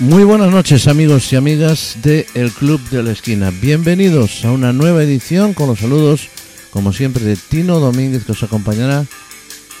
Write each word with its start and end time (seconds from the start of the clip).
Muy 0.00 0.22
buenas 0.22 0.52
noches 0.52 0.86
amigos 0.86 1.32
y 1.32 1.36
amigas 1.36 1.96
de 2.04 2.24
El 2.34 2.52
Club 2.52 2.80
de 2.88 3.02
la 3.02 3.10
Esquina. 3.10 3.50
Bienvenidos 3.50 4.44
a 4.44 4.52
una 4.52 4.72
nueva 4.72 5.02
edición 5.02 5.54
con 5.54 5.66
los 5.66 5.80
saludos, 5.80 6.28
como 6.70 6.92
siempre, 6.92 7.24
de 7.24 7.34
Tino 7.34 7.80
Domínguez 7.80 8.24
que 8.24 8.30
os 8.30 8.44
acompañará 8.44 9.04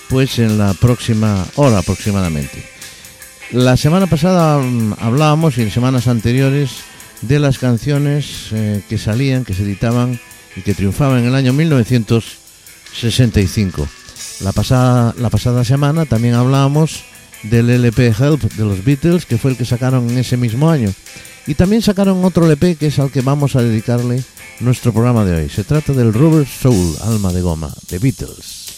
pues 0.08 0.40
en 0.40 0.58
la 0.58 0.74
próxima 0.74 1.46
hora 1.54 1.78
aproximadamente. 1.78 2.64
La 3.52 3.76
semana 3.76 4.08
pasada 4.08 4.58
mm, 4.58 4.94
hablábamos 4.98 5.56
y 5.56 5.62
en 5.62 5.70
semanas 5.70 6.08
anteriores 6.08 6.70
de 7.22 7.38
las 7.38 7.58
canciones 7.58 8.48
eh, 8.50 8.82
que 8.88 8.98
salían, 8.98 9.44
que 9.44 9.54
se 9.54 9.62
editaban 9.62 10.18
y 10.56 10.62
que 10.62 10.74
triunfaban 10.74 11.20
en 11.20 11.26
el 11.26 11.36
año 11.36 11.52
1965. 11.52 13.88
La 14.40 14.50
pasada, 14.50 15.14
la 15.16 15.30
pasada 15.30 15.64
semana 15.64 16.06
también 16.06 16.34
hablábamos 16.34 17.04
del 17.42 17.70
LP 17.70 18.08
Help 18.08 18.42
de 18.54 18.64
los 18.64 18.84
Beatles, 18.84 19.26
que 19.26 19.38
fue 19.38 19.52
el 19.52 19.56
que 19.56 19.64
sacaron 19.64 20.08
en 20.10 20.18
ese 20.18 20.36
mismo 20.36 20.70
año. 20.70 20.92
Y 21.46 21.54
también 21.54 21.82
sacaron 21.82 22.24
otro 22.24 22.46
LP 22.46 22.76
que 22.76 22.88
es 22.88 22.98
al 22.98 23.10
que 23.10 23.22
vamos 23.22 23.56
a 23.56 23.62
dedicarle 23.62 24.22
nuestro 24.60 24.92
programa 24.92 25.24
de 25.24 25.36
hoy. 25.36 25.48
Se 25.48 25.64
trata 25.64 25.92
del 25.92 26.12
Rubber 26.12 26.46
Soul, 26.46 26.96
Alma 27.02 27.32
de 27.32 27.40
Goma, 27.40 27.72
de 27.88 27.98
Beatles. 27.98 28.68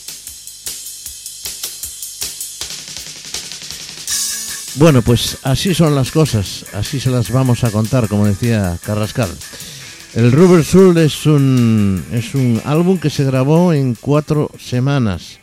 Bueno, 4.76 5.02
pues 5.02 5.38
así 5.42 5.74
son 5.74 5.96
las 5.96 6.13
cosas, 6.13 6.65
así 6.73 7.01
se 7.01 7.10
las 7.10 7.32
vamos 7.32 7.65
a 7.65 7.73
contar, 7.73 8.07
como 8.07 8.26
decía 8.26 8.79
Carrascal. 8.85 9.29
El 10.15 10.30
Rubber 10.30 10.65
Soul 10.65 10.96
es 10.98 11.26
un, 11.26 12.04
es 12.13 12.35
un 12.35 12.63
álbum 12.65 12.98
que 12.98 13.10
se 13.10 13.24
grabó 13.24 13.73
en 13.73 13.96
cuatro 13.96 14.51
semanas 14.59 15.40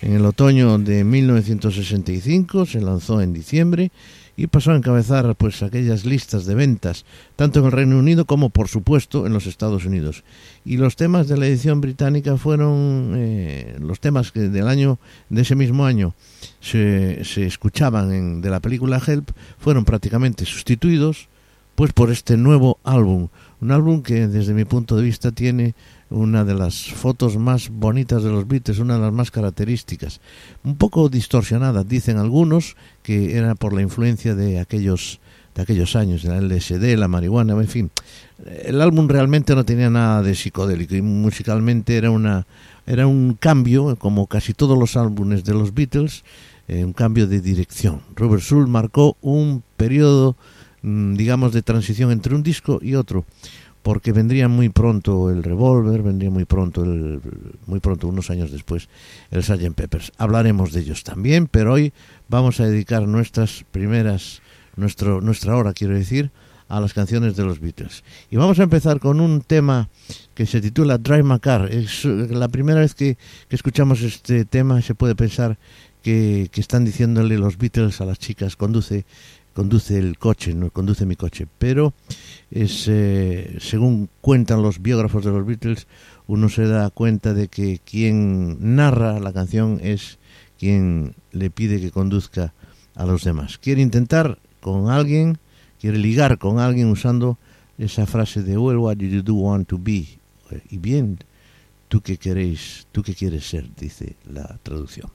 en 0.00 0.12
el 0.14 0.24
otoño 0.24 0.78
de 0.78 1.04
1965 1.04 2.66
se 2.66 2.80
lanzó 2.80 3.20
en 3.20 3.32
diciembre 3.32 3.90
y 4.36 4.46
pasó 4.46 4.70
a 4.70 4.76
encabezar 4.76 5.34
pues 5.34 5.64
aquellas 5.64 6.04
listas 6.04 6.46
de 6.46 6.54
ventas 6.54 7.04
tanto 7.34 7.58
en 7.58 7.66
el 7.66 7.72
Reino 7.72 7.98
Unido 7.98 8.24
como 8.24 8.50
por 8.50 8.68
supuesto 8.68 9.26
en 9.26 9.32
los 9.32 9.46
Estados 9.46 9.84
Unidos. 9.84 10.22
Y 10.64 10.76
los 10.76 10.94
temas 10.94 11.26
de 11.26 11.36
la 11.36 11.46
edición 11.48 11.80
británica 11.80 12.36
fueron 12.36 13.14
eh, 13.16 13.76
los 13.80 13.98
temas 13.98 14.30
que 14.30 14.40
del 14.42 14.68
año 14.68 15.00
de 15.28 15.42
ese 15.42 15.56
mismo 15.56 15.84
año 15.84 16.14
se, 16.60 17.24
se 17.24 17.46
escuchaban 17.46 18.12
en, 18.12 18.40
de 18.40 18.50
la 18.50 18.60
película 18.60 19.02
Help 19.04 19.30
fueron 19.58 19.84
prácticamente 19.84 20.44
sustituidos 20.44 21.28
pues 21.74 21.92
por 21.92 22.12
este 22.12 22.36
nuevo 22.36 22.78
álbum 22.84 23.28
un 23.60 23.72
álbum 23.72 24.02
que 24.02 24.28
desde 24.28 24.54
mi 24.54 24.64
punto 24.64 24.96
de 24.96 25.02
vista 25.02 25.32
tiene 25.32 25.74
una 26.10 26.44
de 26.44 26.54
las 26.54 26.92
fotos 26.92 27.36
más 27.36 27.68
bonitas 27.70 28.22
de 28.22 28.30
los 28.30 28.46
Beatles, 28.46 28.78
una 28.78 28.94
de 28.94 29.00
las 29.00 29.12
más 29.12 29.30
características, 29.30 30.20
un 30.64 30.76
poco 30.76 31.08
distorsionada, 31.08 31.84
dicen 31.84 32.18
algunos, 32.18 32.76
que 33.02 33.36
era 33.36 33.54
por 33.54 33.72
la 33.72 33.82
influencia 33.82 34.34
de 34.34 34.60
aquellos 34.60 35.20
de 35.54 35.62
aquellos 35.62 35.96
años, 35.96 36.22
la 36.22 36.40
LSD, 36.40 36.96
la 36.96 37.08
marihuana, 37.08 37.54
en 37.54 37.66
fin. 37.66 37.90
El 38.46 38.80
álbum 38.80 39.08
realmente 39.08 39.56
no 39.56 39.64
tenía 39.64 39.90
nada 39.90 40.22
de 40.22 40.36
psicodélico 40.36 40.94
y 40.94 41.02
musicalmente 41.02 41.96
era 41.96 42.12
una 42.12 42.46
era 42.86 43.06
un 43.06 43.34
cambio, 43.34 43.96
como 43.96 44.28
casi 44.28 44.54
todos 44.54 44.78
los 44.78 44.96
álbumes 44.96 45.44
de 45.44 45.52
los 45.54 45.74
Beatles, 45.74 46.24
eh, 46.68 46.84
un 46.84 46.92
cambio 46.92 47.26
de 47.26 47.40
dirección. 47.40 48.00
Robert 48.14 48.42
Soul 48.42 48.66
marcó 48.66 49.16
un 49.20 49.62
periodo, 49.76 50.36
digamos, 50.82 51.52
de 51.52 51.62
transición 51.62 52.10
entre 52.10 52.34
un 52.34 52.42
disco 52.42 52.78
y 52.82 52.94
otro 52.94 53.24
porque 53.82 54.12
vendría 54.12 54.48
muy 54.48 54.68
pronto 54.68 55.30
el 55.30 55.42
Revolver, 55.42 56.02
vendría 56.02 56.30
muy 56.30 56.44
pronto, 56.44 56.84
el, 56.84 57.20
muy 57.66 57.80
pronto, 57.80 58.08
unos 58.08 58.28
años 58.28 58.50
después, 58.50 58.88
el 59.30 59.42
Sgt. 59.42 59.72
Peppers. 59.74 60.12
Hablaremos 60.18 60.72
de 60.72 60.80
ellos 60.80 61.04
también, 61.04 61.46
pero 61.46 61.72
hoy 61.72 61.94
vamos 62.28 62.60
a 62.60 62.66
dedicar 62.66 63.08
nuestras 63.08 63.64
primeras, 63.70 64.42
nuestro, 64.76 65.22
nuestra 65.22 65.56
hora, 65.56 65.72
quiero 65.72 65.94
decir, 65.94 66.30
a 66.68 66.80
las 66.80 66.92
canciones 66.92 67.34
de 67.34 67.44
los 67.44 67.60
Beatles. 67.60 68.04
Y 68.30 68.36
vamos 68.36 68.60
a 68.60 68.64
empezar 68.64 69.00
con 69.00 69.20
un 69.20 69.40
tema 69.40 69.88
que 70.34 70.44
se 70.44 70.60
titula 70.60 70.98
Drive 70.98 71.22
My 71.22 71.38
Car. 71.38 71.72
Es 71.72 72.04
la 72.04 72.48
primera 72.48 72.80
vez 72.80 72.94
que, 72.94 73.16
que 73.48 73.56
escuchamos 73.56 74.02
este 74.02 74.44
tema 74.44 74.82
se 74.82 74.94
puede 74.94 75.14
pensar 75.14 75.56
que, 76.02 76.48
que, 76.52 76.60
están 76.60 76.84
diciéndole 76.84 77.38
los 77.38 77.56
Beatles 77.56 78.00
a 78.00 78.04
las 78.04 78.18
chicas, 78.18 78.54
conduce, 78.54 79.04
conduce 79.58 79.98
el 79.98 80.18
coche, 80.18 80.54
no 80.54 80.70
conduce 80.70 81.04
mi 81.04 81.16
coche, 81.16 81.48
pero 81.58 81.92
es 82.48 82.86
eh, 82.86 83.56
según 83.58 84.08
cuentan 84.20 84.62
los 84.62 84.80
biógrafos 84.80 85.24
de 85.24 85.32
los 85.32 85.44
Beatles, 85.44 85.88
uno 86.28 86.48
se 86.48 86.68
da 86.68 86.90
cuenta 86.90 87.34
de 87.34 87.48
que 87.48 87.80
quien 87.84 88.76
narra 88.76 89.18
la 89.18 89.32
canción 89.32 89.80
es 89.82 90.20
quien 90.60 91.16
le 91.32 91.50
pide 91.50 91.80
que 91.80 91.90
conduzca 91.90 92.54
a 92.94 93.04
los 93.04 93.24
demás. 93.24 93.58
Quiere 93.58 93.82
intentar 93.82 94.38
con 94.60 94.90
alguien, 94.90 95.38
quiere 95.80 95.98
ligar 95.98 96.38
con 96.38 96.60
alguien 96.60 96.86
usando 96.88 97.36
esa 97.78 98.06
frase 98.06 98.44
de 98.44 98.56
well 98.56 98.76
what 98.76 98.96
do 98.98 99.06
you 99.06 99.22
do 99.22 99.34
want 99.34 99.66
to 99.66 99.76
be 99.76 100.06
y 100.70 100.78
bien 100.78 101.18
tú 101.88 102.00
que 102.00 102.16
queréis, 102.16 102.86
tú 102.92 103.02
que 103.02 103.16
quieres 103.16 103.44
ser, 103.44 103.74
dice 103.74 104.14
la 104.32 104.56
traducción. 104.62 105.10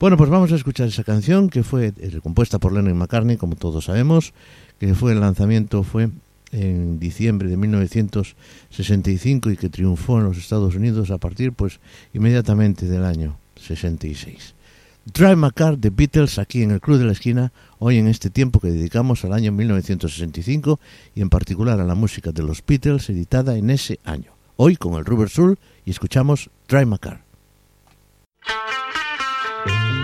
Bueno, 0.00 0.16
pues 0.16 0.30
vamos 0.30 0.50
a 0.50 0.56
escuchar 0.56 0.88
esa 0.88 1.04
canción 1.04 1.50
que 1.50 1.62
fue 1.62 1.92
eh, 1.98 2.20
compuesta 2.22 2.58
por 2.58 2.72
Lennon 2.72 2.96
McCartney, 2.96 3.36
como 3.36 3.54
todos 3.54 3.84
sabemos, 3.84 4.32
que 4.78 4.94
fue 4.94 5.12
el 5.12 5.20
lanzamiento 5.20 5.82
fue 5.82 6.08
en 6.52 6.98
diciembre 6.98 7.50
de 7.50 7.58
1965 7.58 9.50
y 9.50 9.58
que 9.58 9.68
triunfó 9.68 10.16
en 10.16 10.24
los 10.24 10.38
Estados 10.38 10.74
Unidos 10.74 11.10
a 11.10 11.18
partir 11.18 11.52
pues 11.52 11.80
inmediatamente 12.14 12.86
del 12.86 13.04
año 13.04 13.36
66. 13.56 14.54
Drive 15.12 15.36
My 15.36 15.50
Car 15.50 15.76
de 15.76 15.90
Beatles 15.90 16.38
aquí 16.38 16.62
en 16.62 16.70
el 16.70 16.80
Club 16.80 16.96
de 16.96 17.04
la 17.04 17.12
Esquina, 17.12 17.52
hoy 17.78 17.98
en 17.98 18.08
este 18.08 18.30
tiempo 18.30 18.58
que 18.58 18.68
dedicamos 18.68 19.26
al 19.26 19.34
año 19.34 19.52
1965 19.52 20.80
y 21.14 21.20
en 21.20 21.28
particular 21.28 21.78
a 21.78 21.84
la 21.84 21.94
música 21.94 22.32
de 22.32 22.42
los 22.42 22.64
Beatles 22.66 23.10
editada 23.10 23.54
en 23.58 23.68
ese 23.68 24.00
año. 24.04 24.32
Hoy 24.56 24.76
con 24.76 24.94
el 24.94 25.04
Rubber 25.04 25.28
Soul 25.28 25.58
y 25.84 25.90
escuchamos 25.90 26.48
Drive 26.66 26.86
My 26.86 26.96
Car. 26.96 27.29
Bye. 29.66 29.99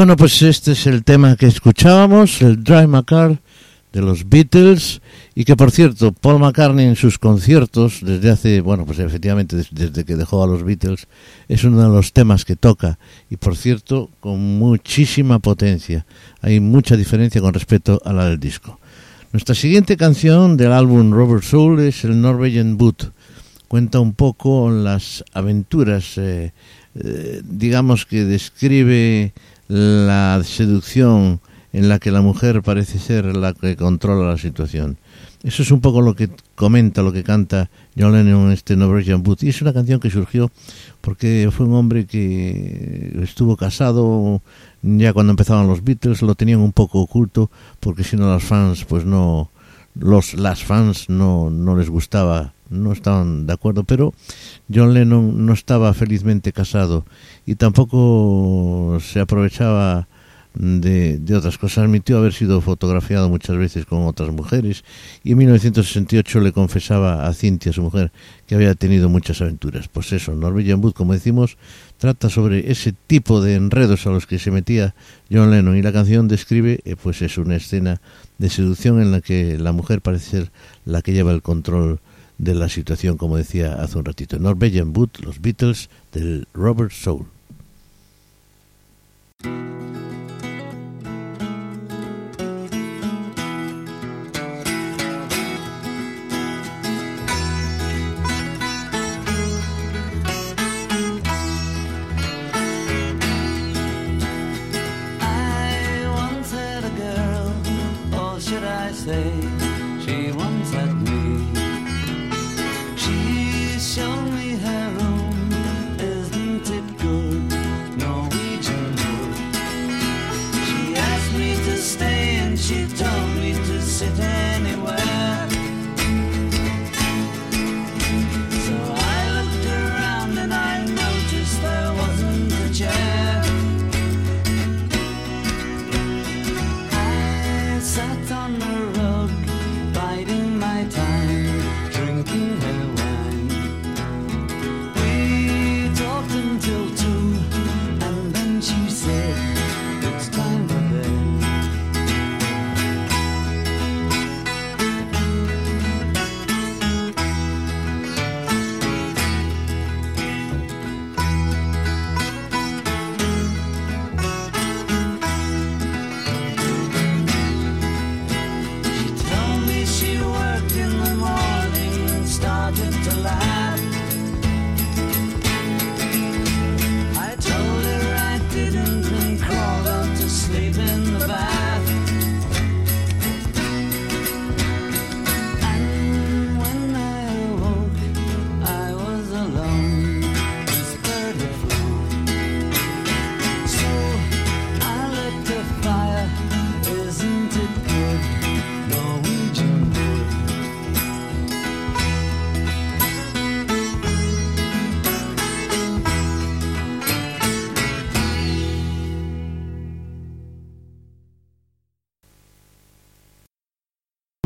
Bueno, 0.00 0.16
pues 0.16 0.40
este 0.40 0.72
es 0.72 0.86
el 0.86 1.04
tema 1.04 1.36
que 1.36 1.44
escuchábamos, 1.44 2.40
el 2.40 2.64
Drive 2.64 2.86
My 2.86 3.04
Car 3.04 3.38
de 3.92 4.00
los 4.00 4.26
Beatles 4.26 5.02
y 5.34 5.44
que 5.44 5.56
por 5.56 5.70
cierto 5.70 6.12
Paul 6.12 6.38
McCartney 6.38 6.86
en 6.86 6.96
sus 6.96 7.18
conciertos 7.18 7.98
desde 8.00 8.30
hace, 8.30 8.62
bueno 8.62 8.86
pues 8.86 8.98
efectivamente 8.98 9.62
desde 9.70 10.04
que 10.06 10.16
dejó 10.16 10.42
a 10.42 10.46
los 10.46 10.64
Beatles 10.64 11.06
es 11.48 11.64
uno 11.64 11.82
de 11.82 11.94
los 11.94 12.14
temas 12.14 12.46
que 12.46 12.56
toca 12.56 12.98
y 13.28 13.36
por 13.36 13.58
cierto 13.58 14.08
con 14.20 14.40
muchísima 14.58 15.38
potencia, 15.38 16.06
hay 16.40 16.60
mucha 16.60 16.96
diferencia 16.96 17.42
con 17.42 17.52
respecto 17.52 18.00
a 18.02 18.14
la 18.14 18.24
del 18.24 18.40
disco. 18.40 18.80
Nuestra 19.34 19.54
siguiente 19.54 19.98
canción 19.98 20.56
del 20.56 20.72
álbum 20.72 21.12
Robert 21.12 21.42
Soul 21.42 21.78
es 21.80 22.04
el 22.04 22.18
Norwegian 22.22 22.78
Boot, 22.78 23.12
cuenta 23.68 24.00
un 24.00 24.14
poco 24.14 24.70
las 24.70 25.22
aventuras, 25.34 26.16
eh, 26.16 26.54
eh, 26.94 27.42
digamos 27.44 28.06
que 28.06 28.24
describe 28.24 29.34
la 29.70 30.42
seducción 30.44 31.40
en 31.72 31.88
la 31.88 32.00
que 32.00 32.10
la 32.10 32.22
mujer 32.22 32.60
parece 32.62 32.98
ser 32.98 33.36
la 33.36 33.52
que 33.54 33.76
controla 33.76 34.28
la 34.28 34.36
situación. 34.36 34.96
Eso 35.44 35.62
es 35.62 35.70
un 35.70 35.80
poco 35.80 36.02
lo 36.02 36.16
que 36.16 36.28
comenta, 36.56 37.02
lo 37.02 37.12
que 37.12 37.22
canta 37.22 37.70
John 37.96 38.12
Lennon 38.12 38.46
en 38.46 38.52
este 38.52 38.76
Norwegian 38.76 39.22
Boot. 39.22 39.44
Y 39.44 39.48
es 39.50 39.62
una 39.62 39.72
canción 39.72 40.00
que 40.00 40.10
surgió 40.10 40.50
porque 41.00 41.48
fue 41.52 41.66
un 41.66 41.74
hombre 41.74 42.04
que 42.06 43.16
estuvo 43.22 43.56
casado 43.56 44.42
ya 44.82 45.12
cuando 45.12 45.30
empezaban 45.30 45.68
los 45.68 45.84
Beatles, 45.84 46.22
lo 46.22 46.34
tenían 46.34 46.58
un 46.58 46.72
poco 46.72 47.00
oculto 47.00 47.48
porque 47.78 48.02
si 48.02 48.16
no 48.16 48.26
los 48.26 48.42
fans, 48.42 48.84
pues 48.84 49.04
no, 49.04 49.50
los, 49.94 50.34
las 50.34 50.64
fans 50.64 51.08
no, 51.08 51.48
no 51.48 51.76
les 51.76 51.88
gustaba, 51.88 52.54
no 52.70 52.92
estaban 52.92 53.46
de 53.46 53.52
acuerdo, 53.52 53.84
pero 53.84 54.14
John 54.72 54.94
Lennon 54.94 55.44
no 55.44 55.52
estaba 55.52 55.92
felizmente 55.92 56.52
casado 56.52 57.04
y 57.44 57.56
tampoco 57.56 58.98
se 59.00 59.20
aprovechaba 59.20 60.08
de, 60.54 61.18
de, 61.18 61.36
otras 61.36 61.58
cosas. 61.58 61.84
Admitió 61.84 62.18
haber 62.18 62.32
sido 62.32 62.60
fotografiado 62.60 63.28
muchas 63.28 63.56
veces 63.56 63.86
con 63.86 64.06
otras 64.06 64.30
mujeres 64.30 64.84
y 65.22 65.32
en 65.32 65.38
1968 65.38 66.40
le 66.40 66.52
confesaba 66.52 67.26
a 67.26 67.34
Cintia, 67.34 67.72
su 67.72 67.82
mujer, 67.82 68.12
que 68.46 68.54
había 68.54 68.74
tenido 68.74 69.08
muchas 69.08 69.40
aventuras. 69.40 69.88
Pues 69.88 70.12
eso, 70.12 70.34
Norwegian 70.34 70.82
Wood, 70.82 70.94
como 70.94 71.12
decimos, 71.12 71.56
trata 71.98 72.30
sobre 72.30 72.70
ese 72.70 72.92
tipo 73.06 73.40
de 73.40 73.54
enredos 73.54 74.06
a 74.06 74.10
los 74.10 74.26
que 74.26 74.38
se 74.38 74.50
metía 74.50 74.94
John 75.30 75.50
Lennon 75.50 75.76
y 75.76 75.82
la 75.82 75.92
canción 75.92 76.28
describe, 76.28 76.80
eh, 76.84 76.96
pues 77.00 77.22
es 77.22 77.38
una 77.38 77.56
escena 77.56 78.00
de 78.38 78.48
seducción 78.48 79.00
en 79.00 79.12
la 79.12 79.20
que 79.20 79.58
la 79.58 79.72
mujer 79.72 80.00
parece 80.00 80.30
ser 80.30 80.52
la 80.84 81.02
que 81.02 81.12
lleva 81.12 81.32
el 81.32 81.42
control 81.42 82.00
de 82.40 82.54
la 82.54 82.70
situación, 82.70 83.18
como 83.18 83.36
decía 83.36 83.74
hace 83.74 83.98
un 83.98 84.04
ratito. 84.06 84.38
Norwegian 84.38 84.96
Wood, 84.96 85.10
los 85.20 85.40
Beatles 85.40 85.90
del 86.12 86.48
Robert 86.54 86.90
Soul. 86.90 87.26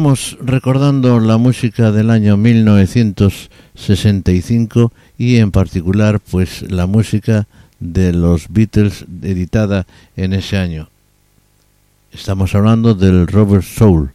Estamos 0.04 0.36
recordando 0.42 1.18
la 1.18 1.38
música 1.38 1.90
del 1.90 2.10
año 2.10 2.36
1965 2.36 4.92
y 5.16 5.36
en 5.36 5.50
particular 5.50 6.20
pues 6.20 6.60
la 6.70 6.84
música 6.84 7.46
de 7.80 8.12
los 8.12 8.48
Beatles 8.50 9.06
editada 9.22 9.86
en 10.14 10.34
ese 10.34 10.58
año. 10.58 10.90
Estamos 12.12 12.54
hablando 12.54 12.94
del 12.94 13.26
Robert 13.26 13.64
Soul. 13.64 14.10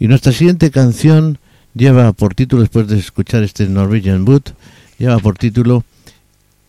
Y 0.00 0.08
nuestra 0.08 0.32
siguiente 0.32 0.70
canción 0.70 1.36
lleva 1.74 2.14
por 2.14 2.34
título, 2.34 2.62
después 2.62 2.88
de 2.88 2.98
escuchar 2.98 3.42
este 3.42 3.68
Norwegian 3.68 4.26
Wood, 4.26 4.44
lleva 4.98 5.18
por 5.18 5.36
título 5.36 5.84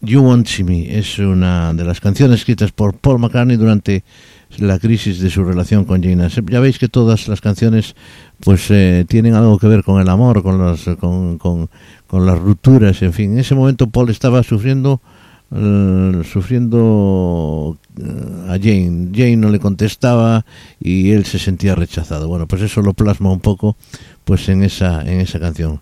You 0.01 0.21
Won't 0.21 0.47
See 0.47 0.65
Me. 0.65 0.99
Es 0.99 1.17
una 1.17 1.73
de 1.73 1.85
las 1.85 2.01
canciones 2.01 2.39
escritas 2.39 2.73
por 2.73 2.93
Paul 2.93 3.19
McCartney 3.19 3.55
durante 3.55 4.03
la 4.57 4.79
crisis 4.79 5.19
de 5.19 5.29
su 5.29 5.43
relación 5.43 5.85
con 5.85 6.03
Jane. 6.03 6.29
Ya 6.29 6.59
veis 6.59 6.79
que 6.79 6.87
todas 6.87 7.27
las 7.27 7.41
canciones 7.41 7.95
pues 8.43 8.69
eh, 8.69 9.05
tienen 9.07 9.33
algo 9.33 9.57
que 9.57 9.67
ver 9.67 9.83
con 9.83 10.01
el 10.01 10.09
amor, 10.09 10.43
con 10.43 10.57
las, 10.57 10.85
con, 10.99 11.37
con, 11.37 11.69
con 12.07 12.25
las 12.25 12.39
rupturas, 12.39 13.01
en 13.01 13.13
fin. 13.13 13.33
En 13.33 13.39
ese 13.39 13.55
momento 13.55 13.87
Paul 13.87 14.09
estaba 14.09 14.43
sufriendo 14.43 15.01
eh, 15.51 16.23
sufriendo 16.23 17.77
eh, 17.97 18.49
a 18.49 18.57
Jane. 18.57 19.09
Jane 19.13 19.37
no 19.37 19.49
le 19.49 19.59
contestaba 19.59 20.45
y 20.79 21.11
él 21.11 21.25
se 21.25 21.39
sentía 21.39 21.75
rechazado. 21.75 22.27
Bueno, 22.27 22.47
pues 22.47 22.61
eso 22.63 22.81
lo 22.81 22.93
plasma 22.93 23.31
un 23.31 23.39
poco 23.39 23.77
pues 24.23 24.49
en 24.49 24.63
esa 24.63 25.01
en 25.03 25.19
esa 25.19 25.39
canción. 25.39 25.81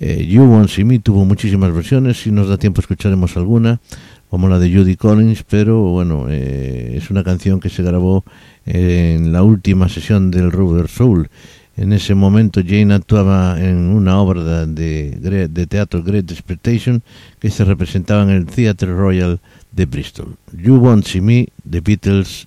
Eh, 0.00 0.26
you 0.26 0.66
See 0.68 0.84
Me 0.84 0.98
tuvo 0.98 1.24
muchísimas 1.24 1.72
versiones, 1.72 2.22
si 2.22 2.32
nos 2.32 2.48
da 2.48 2.56
tiempo 2.58 2.80
escucharemos 2.80 3.36
alguna, 3.36 3.80
como 4.28 4.48
la 4.48 4.58
de 4.58 4.74
Judy 4.74 4.96
Collins, 4.96 5.44
pero 5.44 5.82
bueno, 5.82 6.28
es 6.28 7.10
una 7.10 7.22
canción 7.22 7.60
que 7.60 7.68
se 7.68 7.84
grabó 7.84 8.24
en 8.66 9.32
la 9.32 9.44
última 9.44 9.88
sesión 9.88 10.32
del 10.32 10.50
Robert 10.50 10.88
Soul. 10.88 11.28
En 11.76 11.92
ese 11.92 12.14
momento 12.14 12.60
Jane 12.64 12.94
actuaba 12.94 13.60
en 13.60 13.76
una 13.76 14.20
obra 14.20 14.64
de, 14.64 15.48
de, 15.48 15.66
teatro 15.66 16.04
Great 16.04 16.30
Expectation 16.30 17.02
que 17.40 17.50
se 17.50 17.64
representaba 17.64 18.22
en 18.22 18.30
el 18.30 18.46
Theatre 18.46 18.94
Royal 18.94 19.40
de 19.72 19.86
Bristol. 19.86 20.36
You 20.56 20.76
Won't 20.76 21.04
See 21.04 21.20
Me, 21.20 21.48
The 21.68 21.80
Beatles, 21.80 22.46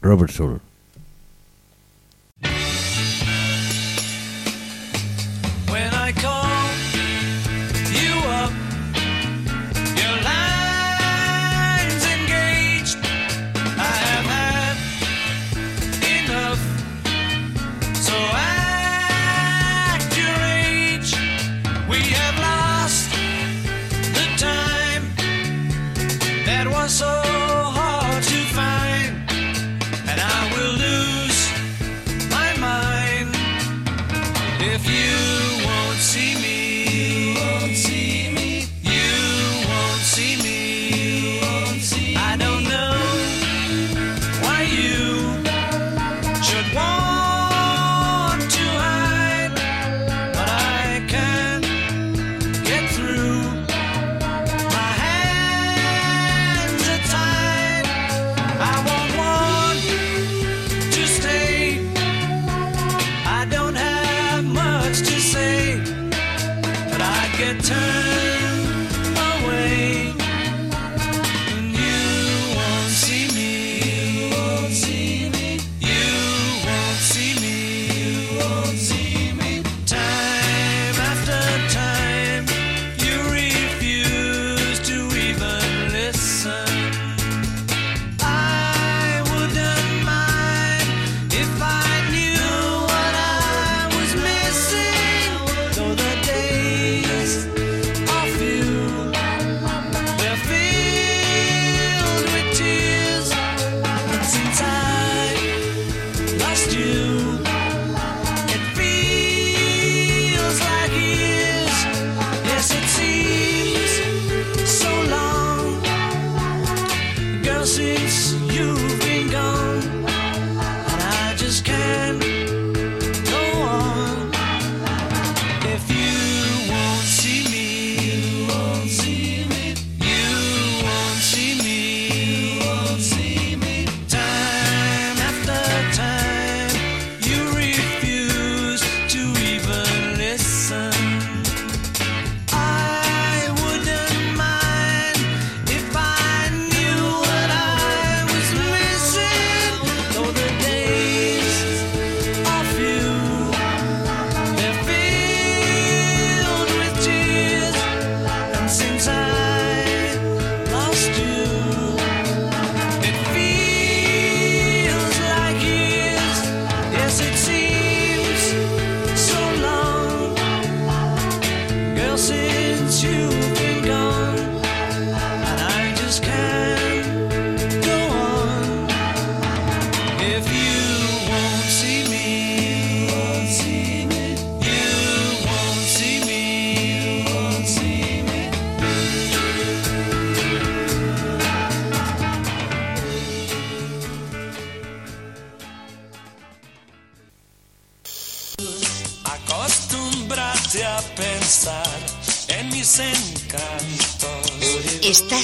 Robert 0.00 0.30
Soul. 0.30 0.60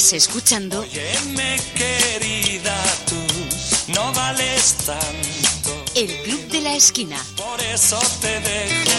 Estás 0.09 0.27
escuchando. 0.27 0.81
Óyeme, 0.81 1.61
querida, 1.75 2.75
tú 3.05 3.93
no 3.93 4.11
vales 4.15 4.75
tanto. 4.87 5.85
El 5.95 6.23
Club 6.23 6.49
de 6.49 6.63
la 6.63 6.75
Esquina. 6.75 7.23
Por 7.37 7.61
eso 7.61 8.01
te 8.23 8.41
dejo. 8.41 8.91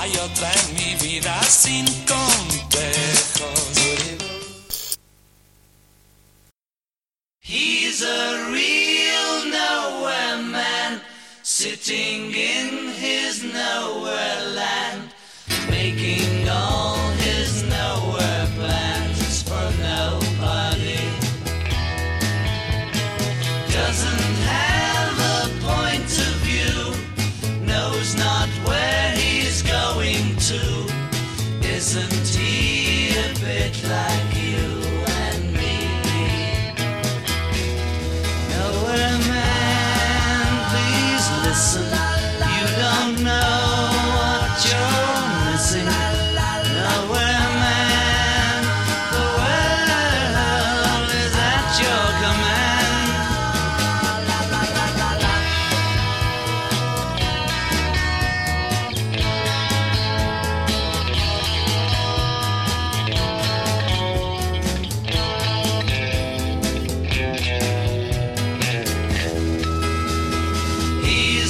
Hay 0.00 0.10
otra 0.16 0.50
en 0.52 0.74
mi 0.74 0.96
vida 0.96 1.40
sin 1.44 1.86
complejos. 2.06 3.79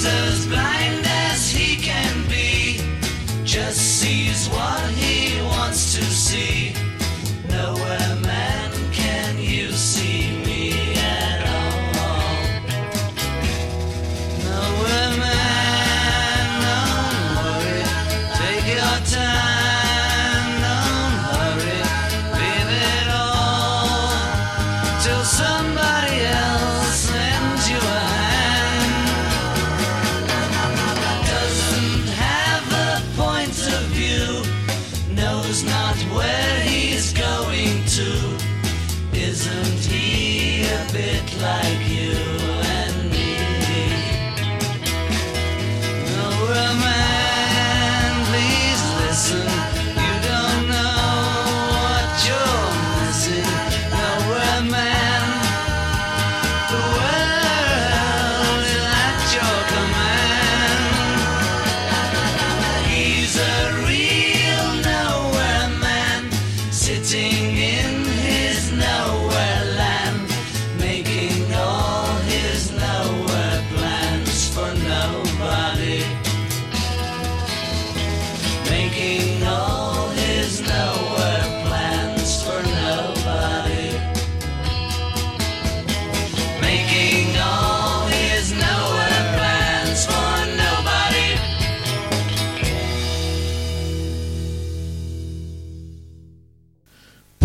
Jesus. 0.00 0.39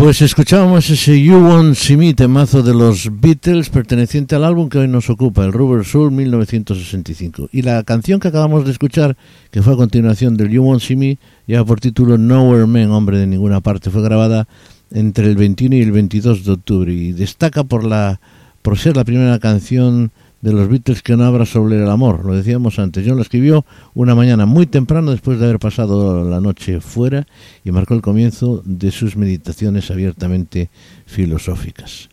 Pues 0.06 0.22
escuchábamos 0.22 0.88
ese 0.88 1.20
You 1.20 1.34
Won't 1.34 1.74
See 1.74 1.96
Me, 1.96 2.14
temazo 2.14 2.62
de 2.62 2.72
los 2.72 3.10
Beatles, 3.20 3.70
perteneciente 3.70 4.36
al 4.36 4.44
álbum 4.44 4.68
que 4.68 4.78
hoy 4.78 4.86
nos 4.86 5.10
ocupa, 5.10 5.44
el 5.44 5.52
Rubber 5.52 5.84
Soul 5.84 6.12
1965. 6.12 7.48
Y 7.50 7.62
la 7.62 7.82
canción 7.82 8.20
que 8.20 8.28
acabamos 8.28 8.64
de 8.64 8.70
escuchar, 8.70 9.16
que 9.50 9.62
fue 9.62 9.72
a 9.72 9.76
continuación 9.76 10.36
del 10.36 10.50
You 10.50 10.62
Won't 10.62 10.80
See 10.80 10.94
Me, 10.94 11.18
lleva 11.48 11.64
por 11.64 11.80
título 11.80 12.18
Nowhere 12.18 12.66
Man, 12.66 12.92
hombre 12.92 13.18
de 13.18 13.26
ninguna 13.26 13.60
parte. 13.60 13.90
Fue 13.90 14.00
grabada 14.00 14.46
entre 14.92 15.26
el 15.26 15.34
21 15.34 15.74
y 15.74 15.82
el 15.82 15.90
22 15.90 16.44
de 16.44 16.52
octubre 16.52 16.92
y 16.92 17.12
destaca 17.12 17.64
por, 17.64 17.82
la, 17.82 18.20
por 18.62 18.78
ser 18.78 18.96
la 18.96 19.02
primera 19.02 19.40
canción 19.40 20.12
de 20.46 20.52
los 20.52 20.68
Beatles 20.68 21.02
que 21.02 21.16
no 21.16 21.24
habla 21.24 21.44
sobre 21.44 21.82
el 21.82 21.90
amor. 21.90 22.24
Lo 22.24 22.32
decíamos 22.32 22.78
antes. 22.78 23.04
John 23.04 23.16
lo 23.16 23.22
escribió 23.22 23.66
una 23.94 24.14
mañana 24.14 24.46
muy 24.46 24.66
temprano 24.66 25.10
después 25.10 25.40
de 25.40 25.46
haber 25.46 25.58
pasado 25.58 26.22
la 26.22 26.40
noche 26.40 26.80
fuera 26.80 27.26
y 27.64 27.72
marcó 27.72 27.94
el 27.94 28.00
comienzo 28.00 28.62
de 28.64 28.92
sus 28.92 29.16
meditaciones 29.16 29.90
abiertamente 29.90 30.70
filosóficas. 31.04 32.08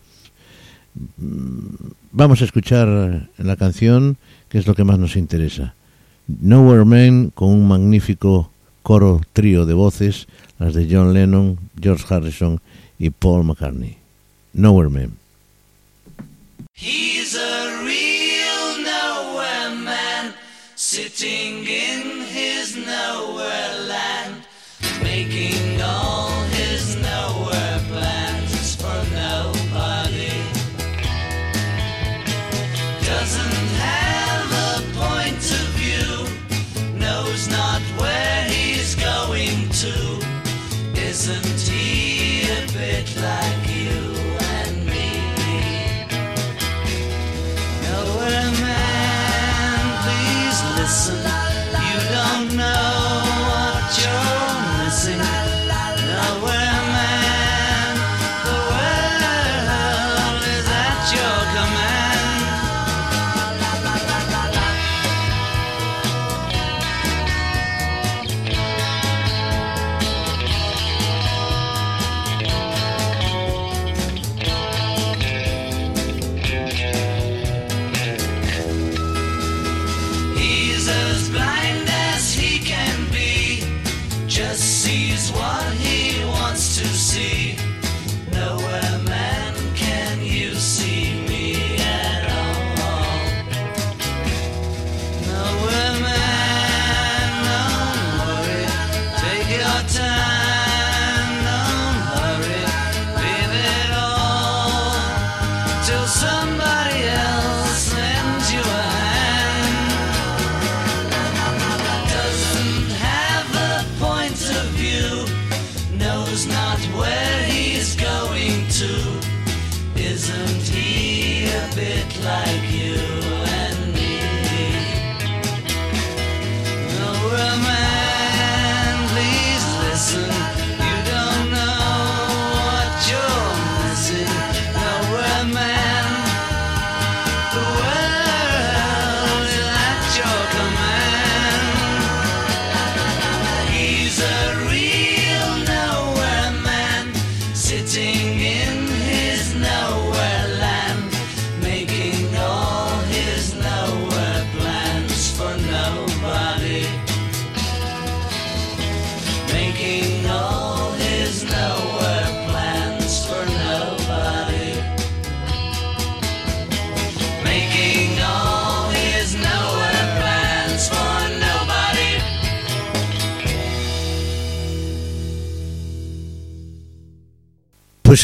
Mm, 0.96 1.91
vamos 2.12 2.41
a 2.41 2.46
escuchar 2.46 3.30
la 3.38 3.56
canción 3.56 4.17
que 4.50 4.58
es 4.58 4.65
lo 4.65 4.74
que 4.74 4.84
más 4.84 4.98
nos 4.98 5.15
interesa. 5.15 5.76
Nowhere 6.28 6.86
Man 6.86 7.32
con 7.36 7.50
un 7.50 7.67
magnífico 7.67 8.50
coro 8.82 9.22
trío 9.34 9.67
de 9.67 9.76
voces, 9.76 10.28
las 10.58 10.74
de 10.74 10.88
John 10.89 11.13
Lennon, 11.13 11.60
George 11.80 12.12
Harrison 12.12 12.60
y 12.98 13.12
Paul 13.12 13.43
McCartney. 13.43 13.98
Nowhere 14.54 14.89
Man. 14.89 15.17
Sitting 20.93 21.65
in 21.65 22.12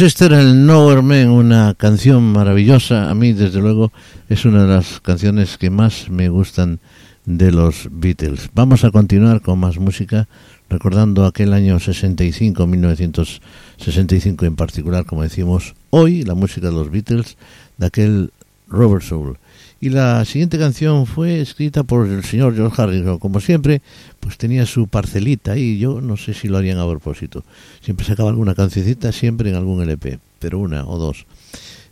Este 0.01 0.27
era 0.27 0.39
el 0.39 0.65
Nowhere 0.65 1.01
Man, 1.01 1.29
una 1.29 1.73
canción 1.73 2.31
maravillosa. 2.31 3.09
A 3.09 3.15
mí, 3.15 3.33
desde 3.33 3.59
luego, 3.59 3.91
es 4.29 4.45
una 4.45 4.61
de 4.61 4.69
las 4.69 5.01
canciones 5.01 5.57
que 5.57 5.69
más 5.69 6.09
me 6.09 6.29
gustan 6.29 6.79
de 7.25 7.51
los 7.51 7.89
Beatles. 7.91 8.49
Vamos 8.53 8.85
a 8.85 8.91
continuar 8.91 9.41
con 9.41 9.59
más 9.59 9.77
música, 9.77 10.29
recordando 10.69 11.25
aquel 11.25 11.51
año 11.51 11.81
65, 11.81 12.65
1965 12.65 14.45
en 14.45 14.55
particular, 14.55 15.05
como 15.05 15.23
decimos 15.23 15.75
hoy, 15.89 16.23
la 16.23 16.33
música 16.33 16.67
de 16.67 16.73
los 16.73 16.89
Beatles, 16.89 17.35
de 17.77 17.85
aquel 17.85 18.31
Robert 18.69 19.03
Soul. 19.03 19.37
Y 19.81 19.89
la 19.89 20.25
siguiente 20.25 20.59
canción 20.59 21.05
fue 21.05 21.39
escrita 21.39 21.83
por 21.83 22.07
el 22.07 22.23
señor 22.23 22.53
George 22.53 22.81
Harrison. 22.81 23.17
Como 23.17 23.39
siempre, 23.39 23.81
pues 24.19 24.37
tenía 24.37 24.65
su 24.65 24.87
parcelita 24.87 25.57
y 25.57 25.79
yo 25.79 26.01
no 26.01 26.17
sé 26.17 26.33
si 26.33 26.49
lo 26.49 26.57
harían 26.57 26.79
a 26.79 26.87
propósito. 26.87 27.43
Siempre 27.81 28.05
sacaba 28.05 28.29
alguna 28.29 28.55
cancioncita, 28.55 29.11
siempre 29.11 29.49
en 29.49 29.55
algún 29.55 29.81
LP, 29.81 30.19
pero 30.39 30.59
una 30.59 30.85
o 30.85 30.97
dos. 30.97 31.25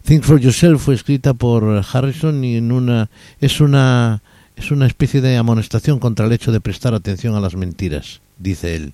Think 0.03 0.23
for 0.23 0.39
Yourself 0.39 0.81
fue 0.81 0.95
escrita 0.95 1.33
por 1.33 1.83
Harrison 1.91 2.43
y 2.43 2.57
en 2.57 2.71
una 2.71 3.09
es 3.39 3.59
una 3.61 4.21
es 4.55 4.71
una 4.71 4.87
especie 4.87 5.21
de 5.21 5.37
amonestación 5.37 5.99
contra 5.99 6.25
el 6.25 6.31
hecho 6.31 6.51
de 6.51 6.59
prestar 6.59 6.93
atención 6.93 7.35
a 7.35 7.39
las 7.39 7.55
mentiras, 7.55 8.21
dice 8.39 8.75
él. 8.75 8.93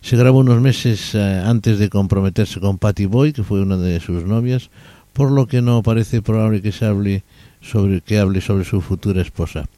Se 0.00 0.16
grabó 0.16 0.38
unos 0.38 0.60
meses 0.60 1.14
eh, 1.14 1.42
antes 1.44 1.78
de 1.78 1.88
comprometerse 1.88 2.60
con 2.60 2.78
Patty 2.78 3.06
Boyd, 3.06 3.34
que 3.34 3.44
fue 3.44 3.62
una 3.62 3.76
de 3.76 3.98
sus 4.00 4.24
novias, 4.24 4.70
por 5.12 5.30
lo 5.30 5.46
que 5.46 5.60
no 5.62 5.82
parece 5.82 6.22
probable 6.22 6.62
que 6.62 6.72
se 6.72 6.86
hable 6.86 7.24
sobre 7.62 8.00
que 8.00 8.18
hable 8.18 8.40
sobre 8.40 8.64
su 8.64 8.80
futura 8.80 9.22
esposa. 9.22 9.68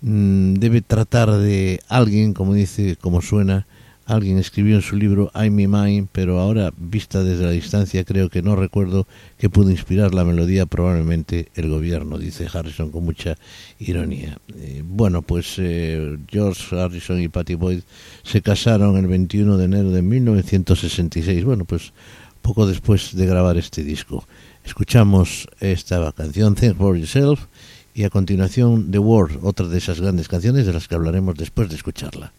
Mm, 0.00 0.54
debe 0.54 0.80
tratar 0.80 1.30
de 1.32 1.80
alguien, 1.88 2.32
como 2.32 2.54
dice, 2.54 2.96
como 3.00 3.20
suena, 3.20 3.66
alguien 4.08 4.38
escribió 4.38 4.76
en 4.76 4.82
su 4.82 4.96
libro 4.96 5.30
I'm 5.34 5.54
Me 5.54 5.68
Mine, 5.68 6.08
pero 6.10 6.38
ahora 6.38 6.72
vista 6.76 7.22
desde 7.22 7.44
la 7.44 7.50
distancia 7.50 8.04
creo 8.04 8.30
que 8.30 8.42
no 8.42 8.56
recuerdo 8.56 9.06
que 9.38 9.50
pudo 9.50 9.70
inspirar 9.70 10.14
la 10.14 10.24
melodía, 10.24 10.64
probablemente 10.64 11.48
el 11.54 11.68
gobierno, 11.68 12.16
dice 12.16 12.46
Harrison 12.50 12.90
con 12.90 13.04
mucha 13.04 13.36
ironía. 13.78 14.38
Eh, 14.56 14.82
bueno, 14.84 15.22
pues 15.22 15.56
eh, 15.58 16.16
George 16.28 16.74
Harrison 16.74 17.20
y 17.20 17.28
Patty 17.28 17.54
Boyd 17.54 17.80
se 18.22 18.40
casaron 18.40 18.96
el 18.96 19.08
21 19.08 19.58
de 19.58 19.64
enero 19.64 19.90
de 19.90 20.00
1966, 20.00 21.44
bueno, 21.44 21.66
pues 21.66 21.92
poco 22.40 22.66
después 22.66 23.14
de 23.14 23.26
grabar 23.26 23.58
este 23.58 23.84
disco. 23.84 24.24
Escuchamos 24.68 25.48
esta 25.60 26.12
canción 26.12 26.54
Think 26.54 26.76
for 26.76 26.94
Yourself 26.94 27.46
y 27.94 28.04
a 28.04 28.10
continuación 28.10 28.90
The 28.90 28.98
World, 28.98 29.40
otra 29.42 29.66
de 29.66 29.78
esas 29.78 29.98
grandes 29.98 30.28
canciones 30.28 30.66
de 30.66 30.74
las 30.74 30.86
que 30.86 30.94
hablaremos 30.94 31.36
después 31.36 31.70
de 31.70 31.76
escucharla. 31.76 32.32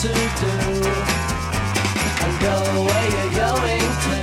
to 0.00 0.08
do 0.08 0.14
and 2.24 2.34
go 2.40 2.56
where 2.86 3.08
you're 3.14 3.34
going 3.36 3.88
to. 4.06 4.16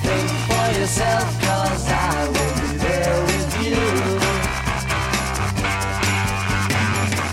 Think 0.00 0.28
for 0.48 0.66
yourself, 0.80 1.28
cause 1.44 1.84
I 1.86 2.26
will 2.32 2.54
be 2.62 2.68
there 2.78 3.20
with 3.28 3.52
you. 3.62 3.82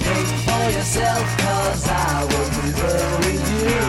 Think 0.03 0.27
for 0.43 0.65
yourself, 0.75 1.25
cause 1.39 1.87
I 1.87 2.25
will 2.29 2.49
be 2.59 2.67
there 2.81 3.11
with 3.23 3.45
you. 3.63 3.79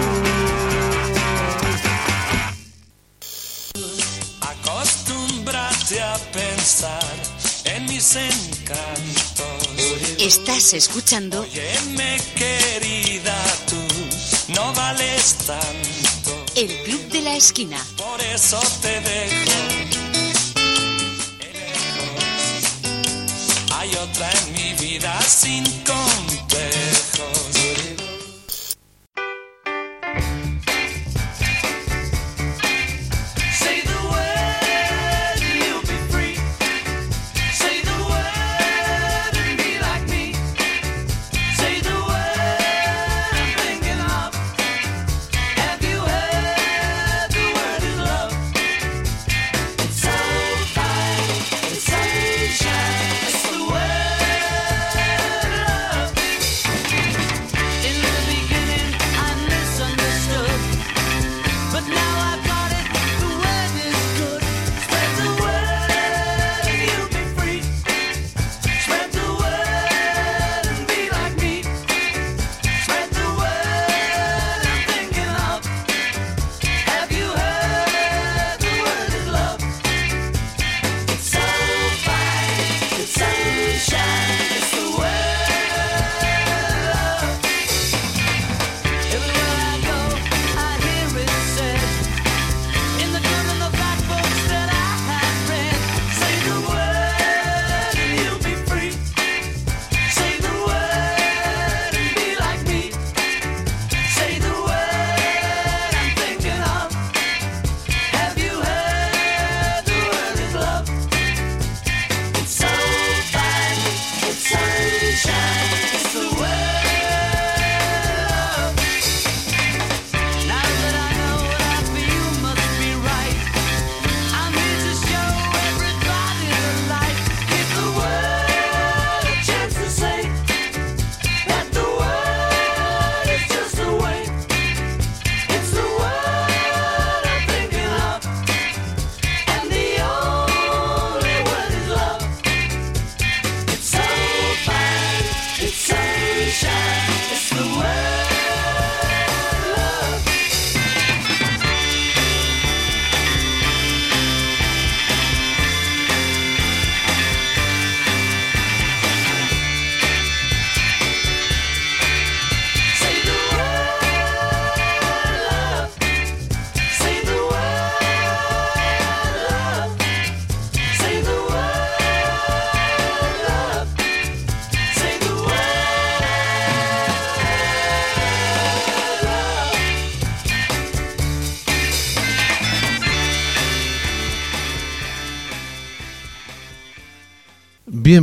Acostúmbrate 4.52 5.98
a 6.00 6.16
pensar 6.32 7.16
en 7.64 7.86
mis 7.86 8.14
encantos. 8.14 9.17
Estás 10.28 10.74
escuchando. 10.74 11.40
Óyeme, 11.40 12.20
querida, 12.36 13.34
tú 13.66 14.52
no 14.52 14.74
vales 14.74 15.36
tanto. 15.46 16.44
El 16.54 16.68
Club 16.82 17.00
de 17.08 17.22
la 17.22 17.34
Esquina. 17.34 17.82
Por 17.96 18.20
eso 18.20 18.60
te 18.82 19.00
dejo. 19.00 19.52
Hay 23.72 23.90
otra 23.94 24.30
en 24.30 24.52
mi 24.52 24.74
vida 24.74 25.18
sin 25.22 25.64
comprar. 25.86 26.97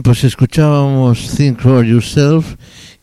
Pues 0.05 0.23
escuchábamos 0.23 1.35
Think 1.35 1.59
for 1.61 1.83
Yourself 1.83 2.57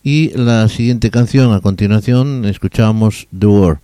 y 0.05 0.31
la 0.39 0.69
siguiente 0.69 1.11
canción 1.11 1.53
a 1.53 1.59
continuación 1.59 2.45
escuchábamos 2.45 3.27
The 3.37 3.47
War. 3.47 3.81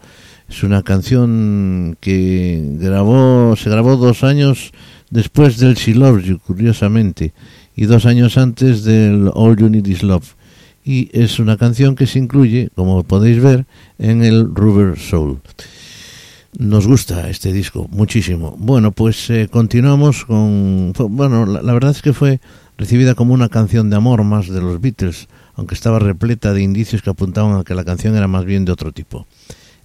Es 0.48 0.62
una 0.62 0.84
canción 0.84 1.96
que 2.00 2.62
grabó, 2.78 3.56
se 3.56 3.70
grabó 3.70 3.96
dos 3.96 4.22
años 4.22 4.70
después 5.10 5.58
del 5.58 5.74
She 5.74 5.94
You, 5.94 6.38
curiosamente, 6.38 7.32
y 7.74 7.86
dos 7.86 8.06
años 8.06 8.38
antes 8.38 8.84
del 8.84 9.32
All 9.34 9.56
You 9.56 9.68
Need 9.68 9.86
Is 9.86 10.04
Love. 10.04 10.36
Y 10.84 11.10
es 11.12 11.40
una 11.40 11.56
canción 11.56 11.96
que 11.96 12.06
se 12.06 12.20
incluye, 12.20 12.70
como 12.76 13.02
podéis 13.02 13.42
ver, 13.42 13.66
en 13.98 14.22
el 14.22 14.54
Rubber 14.54 14.96
Soul. 14.96 15.40
Nos 16.56 16.86
gusta 16.86 17.28
este 17.28 17.52
disco 17.52 17.88
muchísimo. 17.90 18.54
Bueno, 18.60 18.92
pues 18.92 19.28
eh, 19.30 19.48
continuamos 19.50 20.24
con... 20.24 20.92
Bueno, 21.10 21.46
la, 21.46 21.62
la 21.62 21.72
verdad 21.72 21.90
es 21.90 22.00
que 22.00 22.12
fue 22.12 22.40
recibida 22.78 23.16
como 23.16 23.34
una 23.34 23.48
canción 23.48 23.90
de 23.90 23.96
amor 23.96 24.22
más 24.22 24.48
de 24.48 24.60
los 24.60 24.80
Beatles, 24.80 25.28
aunque 25.56 25.74
estaba 25.74 25.98
repleta 25.98 26.54
de 26.54 26.62
indicios 26.62 27.02
que 27.02 27.10
apuntaban 27.10 27.58
a 27.58 27.64
que 27.64 27.74
la 27.74 27.84
canción 27.84 28.16
era 28.16 28.28
más 28.28 28.44
bien 28.44 28.64
de 28.64 28.72
otro 28.72 28.92
tipo. 28.92 29.26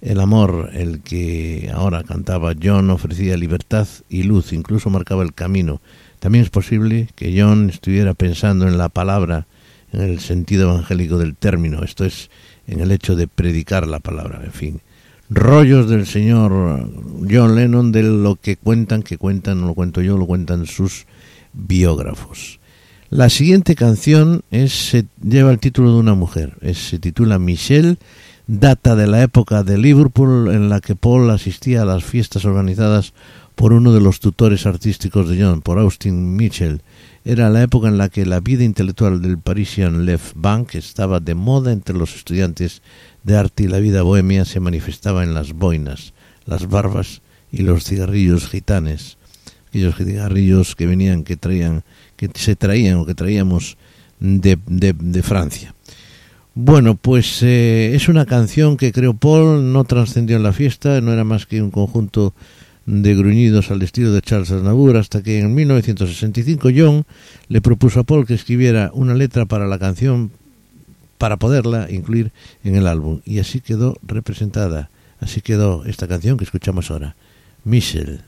El 0.00 0.20
amor, 0.20 0.70
el 0.74 1.00
que 1.00 1.70
ahora 1.74 2.04
cantaba 2.04 2.54
John, 2.60 2.90
ofrecía 2.90 3.36
libertad 3.36 3.88
y 4.08 4.22
luz, 4.22 4.52
incluso 4.52 4.90
marcaba 4.90 5.24
el 5.24 5.34
camino. 5.34 5.80
También 6.20 6.44
es 6.44 6.50
posible 6.50 7.08
que 7.16 7.34
John 7.38 7.68
estuviera 7.68 8.14
pensando 8.14 8.68
en 8.68 8.78
la 8.78 8.88
palabra, 8.88 9.46
en 9.92 10.00
el 10.00 10.20
sentido 10.20 10.70
evangélico 10.70 11.18
del 11.18 11.34
término, 11.34 11.82
esto 11.82 12.04
es, 12.04 12.30
en 12.66 12.80
el 12.80 12.92
hecho 12.92 13.16
de 13.16 13.26
predicar 13.26 13.88
la 13.88 13.98
palabra, 13.98 14.40
en 14.44 14.52
fin. 14.52 14.80
Rollos 15.30 15.88
del 15.88 16.06
señor 16.06 16.88
John 17.28 17.56
Lennon 17.56 17.90
de 17.90 18.04
lo 18.04 18.36
que 18.36 18.56
cuentan, 18.56 19.02
que 19.02 19.18
cuentan, 19.18 19.60
no 19.60 19.68
lo 19.68 19.74
cuento 19.74 20.00
yo, 20.00 20.16
lo 20.16 20.26
cuentan 20.26 20.66
sus 20.66 21.06
biógrafos. 21.52 22.60
La 23.14 23.30
siguiente 23.30 23.76
canción 23.76 24.42
es, 24.50 24.72
se 24.72 25.06
lleva 25.22 25.52
el 25.52 25.60
título 25.60 25.92
de 25.92 26.00
una 26.00 26.14
mujer, 26.14 26.56
se 26.74 26.98
titula 26.98 27.38
Michelle, 27.38 27.96
data 28.48 28.96
de 28.96 29.06
la 29.06 29.22
época 29.22 29.62
de 29.62 29.78
Liverpool 29.78 30.50
en 30.52 30.68
la 30.68 30.80
que 30.80 30.96
Paul 30.96 31.30
asistía 31.30 31.82
a 31.82 31.84
las 31.84 32.02
fiestas 32.02 32.44
organizadas 32.44 33.12
por 33.54 33.72
uno 33.72 33.92
de 33.92 34.00
los 34.00 34.18
tutores 34.18 34.66
artísticos 34.66 35.28
de 35.28 35.40
John, 35.40 35.62
por 35.62 35.78
Austin 35.78 36.34
Mitchell. 36.34 36.80
Era 37.24 37.50
la 37.50 37.62
época 37.62 37.86
en 37.86 37.98
la 37.98 38.08
que 38.08 38.26
la 38.26 38.40
vida 38.40 38.64
intelectual 38.64 39.22
del 39.22 39.38
Parisian 39.38 40.06
Left 40.06 40.32
Bank 40.34 40.74
estaba 40.74 41.20
de 41.20 41.36
moda 41.36 41.70
entre 41.70 41.96
los 41.96 42.16
estudiantes 42.16 42.82
de 43.22 43.36
arte 43.36 43.62
y 43.62 43.68
la 43.68 43.78
vida 43.78 44.02
bohemia 44.02 44.44
se 44.44 44.58
manifestaba 44.58 45.22
en 45.22 45.34
las 45.34 45.52
boinas, 45.52 46.14
las 46.46 46.68
barbas 46.68 47.22
y 47.52 47.58
los 47.58 47.84
cigarrillos 47.84 48.48
gitanes 48.48 49.18
aquellos 49.74 49.96
cigarrillos 49.96 50.76
que 50.76 50.86
venían, 50.86 51.24
que 51.24 51.36
traían, 51.36 51.82
que 52.16 52.30
se 52.34 52.56
traían 52.56 52.98
o 52.98 53.06
que 53.06 53.14
traíamos 53.14 53.76
de, 54.20 54.58
de, 54.66 55.22
Francia. 55.22 55.74
Bueno, 56.54 56.94
pues 56.94 57.42
eh, 57.42 57.94
es 57.94 58.08
una 58.08 58.26
canción 58.26 58.76
que 58.76 58.92
creo 58.92 59.14
Paul 59.14 59.72
no 59.72 59.84
trascendió 59.84 60.36
en 60.36 60.42
la 60.42 60.52
fiesta, 60.52 61.00
no 61.00 61.12
era 61.12 61.24
más 61.24 61.46
que 61.46 61.60
un 61.60 61.70
conjunto 61.70 62.34
de 62.86 63.14
gruñidos 63.14 63.70
al 63.70 63.82
estilo 63.82 64.12
de 64.12 64.22
Charles 64.22 64.50
Aznavour, 64.50 64.96
hasta 64.96 65.22
que 65.22 65.40
en 65.40 65.54
1965 65.54 66.68
John 66.76 67.04
le 67.48 67.60
propuso 67.60 68.00
a 68.00 68.04
Paul 68.04 68.26
que 68.26 68.34
escribiera 68.34 68.90
una 68.94 69.14
letra 69.14 69.46
para 69.46 69.66
la 69.66 69.78
canción 69.78 70.30
para 71.18 71.38
poderla 71.38 71.90
incluir 71.90 72.32
en 72.62 72.76
el 72.76 72.86
álbum. 72.86 73.20
Y 73.24 73.38
así 73.38 73.60
quedó 73.60 73.96
representada, 74.02 74.90
así 75.20 75.40
quedó 75.40 75.84
esta 75.86 76.06
canción 76.06 76.36
que 76.36 76.44
escuchamos 76.44 76.90
ahora. 76.90 77.16
Michelle, 77.64 78.20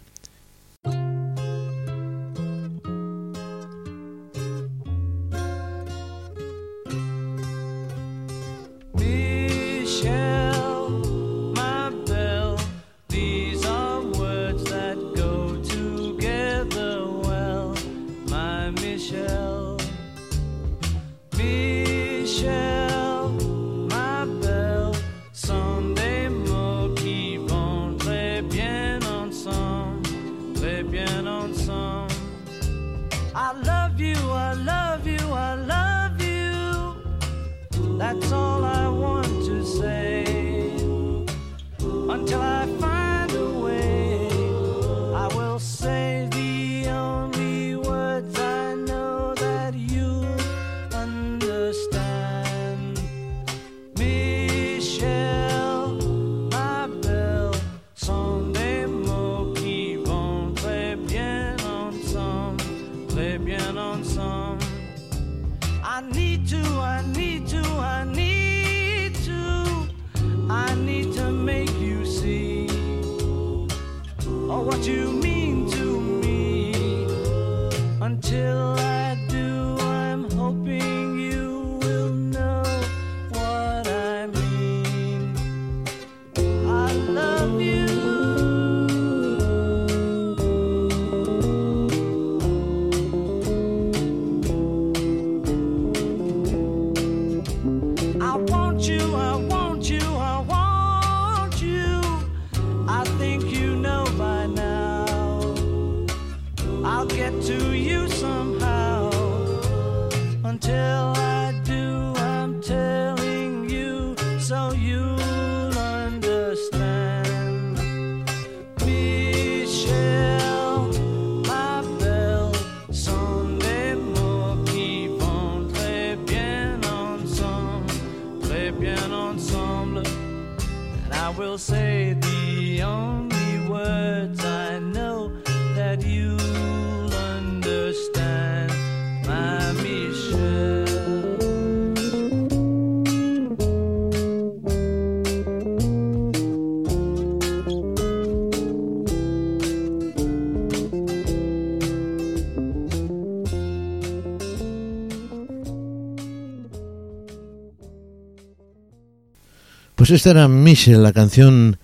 Pues 160.07 160.21
esta 160.21 160.31
era 160.31 160.47
Michelle, 160.47 160.99
la 160.99 161.13
canción 161.13 161.79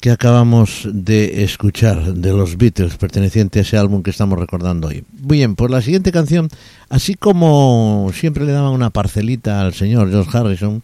que 0.00 0.10
acabamos 0.10 0.88
de 0.92 1.44
escuchar 1.44 2.12
de 2.12 2.32
los 2.32 2.56
Beatles, 2.56 2.96
perteneciente 2.96 3.60
a 3.60 3.62
ese 3.62 3.76
álbum 3.76 4.02
que 4.02 4.10
estamos 4.10 4.36
recordando 4.36 4.88
hoy. 4.88 5.04
Bien, 5.12 5.54
pues 5.54 5.70
la 5.70 5.80
siguiente 5.80 6.10
canción, 6.10 6.48
así 6.88 7.14
como 7.14 8.10
siempre 8.12 8.44
le 8.44 8.50
daban 8.50 8.72
una 8.72 8.90
parcelita 8.90 9.60
al 9.60 9.74
señor 9.74 10.10
George 10.10 10.36
Harrison, 10.36 10.82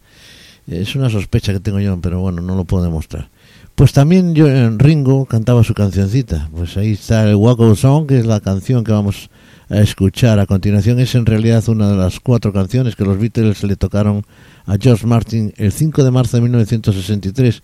es 0.67 0.95
una 0.95 1.09
sospecha 1.09 1.51
que 1.51 1.59
tengo 1.59 1.81
yo, 1.81 1.99
pero 1.99 2.21
bueno, 2.21 2.41
no 2.41 2.55
lo 2.55 2.63
puedo 2.63 2.85
demostrar. 2.85 3.27
Pues 3.75 3.91
también 3.91 4.33
yo, 4.33 4.47
eh, 4.47 4.71
Ringo 4.77 5.25
cantaba 5.25 5.65
su 5.65 5.73
cancioncita. 5.73 6.47
Pues 6.55 6.77
ahí 6.77 6.93
está 6.93 7.29
el 7.29 7.35
Waco 7.35 7.75
Song, 7.75 8.07
que 8.07 8.19
es 8.19 8.25
la 8.25 8.39
canción 8.39 8.85
que 8.85 8.93
vamos 8.93 9.29
a 9.69 9.79
escuchar 9.79 10.39
a 10.39 10.45
continuación 10.45 10.99
es 10.99 11.15
en 11.15 11.25
realidad 11.25 11.67
una 11.69 11.89
de 11.89 11.97
las 11.97 12.19
cuatro 12.19 12.53
canciones 12.53 12.95
que 12.95 13.03
los 13.03 13.17
Beatles 13.17 13.63
le 13.63 13.75
tocaron 13.75 14.23
a 14.65 14.77
George 14.79 15.05
Martin 15.05 15.53
el 15.57 15.71
5 15.71 16.03
de 16.03 16.11
marzo 16.11 16.37
de 16.37 16.41
1963 16.41 17.61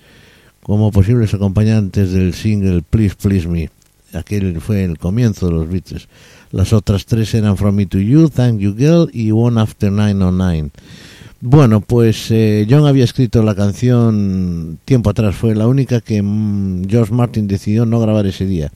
como 0.63 0.91
posibles 0.91 1.33
acompañantes 1.33 2.11
del 2.11 2.33
single 2.33 2.83
Please 2.87 3.15
Please 3.21 3.47
Me. 3.47 3.69
Aquel 4.13 4.59
fue 4.61 4.83
el 4.83 4.97
comienzo 4.97 5.47
de 5.47 5.53
los 5.53 5.69
Beatles. 5.69 6.07
Las 6.51 6.73
otras 6.73 7.05
tres 7.05 7.33
eran 7.33 7.57
From 7.57 7.75
Me 7.75 7.85
to 7.85 7.97
You, 7.97 8.29
Thank 8.29 8.59
You 8.59 8.75
Girl 8.75 9.09
y 9.13 9.31
One 9.31 9.59
After 9.59 9.91
909. 9.91 10.71
Bueno, 11.39 11.81
pues 11.81 12.29
eh, 12.29 12.67
John 12.69 12.85
había 12.85 13.03
escrito 13.03 13.41
la 13.41 13.55
canción 13.55 14.77
tiempo 14.85 15.09
atrás, 15.09 15.35
fue 15.35 15.55
la 15.55 15.67
única 15.67 15.99
que 16.01 16.21
mm, 16.21 16.87
George 16.87 17.13
Martin 17.13 17.47
decidió 17.47 17.85
no 17.85 17.99
grabar 17.99 18.27
ese 18.27 18.45
día. 18.45 18.71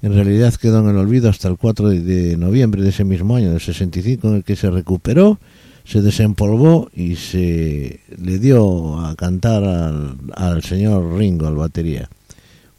En 0.00 0.14
realidad 0.14 0.54
quedó 0.54 0.80
en 0.80 0.90
el 0.90 0.96
olvido 0.98 1.28
hasta 1.28 1.48
el 1.48 1.56
4 1.56 1.88
de, 1.88 2.00
de 2.00 2.36
noviembre 2.36 2.82
de 2.82 2.90
ese 2.90 3.04
mismo 3.04 3.34
año, 3.34 3.50
del 3.50 3.60
65, 3.60 4.28
en 4.28 4.34
el 4.36 4.44
que 4.44 4.54
se 4.54 4.70
recuperó, 4.70 5.40
se 5.84 6.00
desempolvó 6.00 6.90
y 6.94 7.16
se 7.16 8.00
le 8.16 8.38
dio 8.38 9.00
a 9.00 9.14
cantar 9.14 9.64
al, 9.64 10.16
al 10.34 10.62
señor 10.62 11.16
Ringo, 11.16 11.46
al 11.46 11.56
batería. 11.56 12.08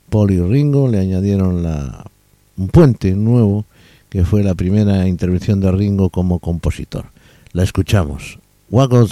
Paul 0.09 0.31
y 0.31 0.39
Ringo 0.39 0.87
le 0.87 0.99
añadieron 0.99 1.63
la, 1.63 2.05
un 2.57 2.67
puente 2.69 3.13
nuevo, 3.13 3.65
que 4.09 4.23
fue 4.23 4.43
la 4.43 4.55
primera 4.55 5.07
intervención 5.07 5.59
de 5.59 5.71
Ringo 5.71 6.09
como 6.09 6.39
compositor. 6.39 7.05
La 7.51 7.63
escuchamos. 7.63 8.39
What 8.69 8.89
goes? 8.89 9.11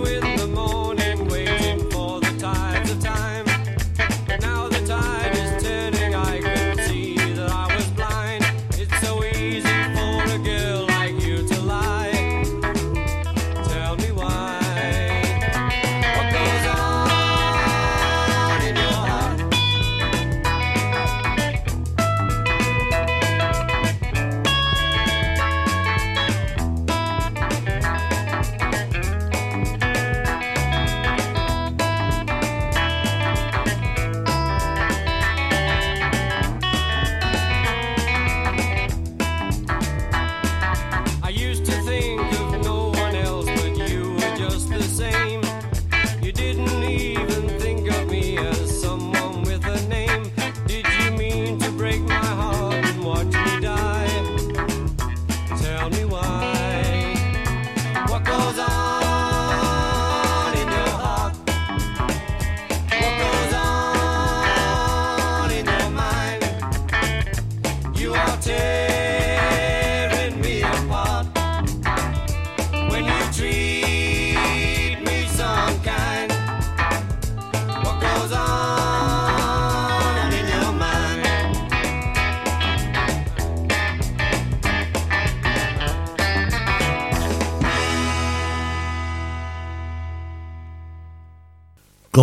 with 0.00 0.29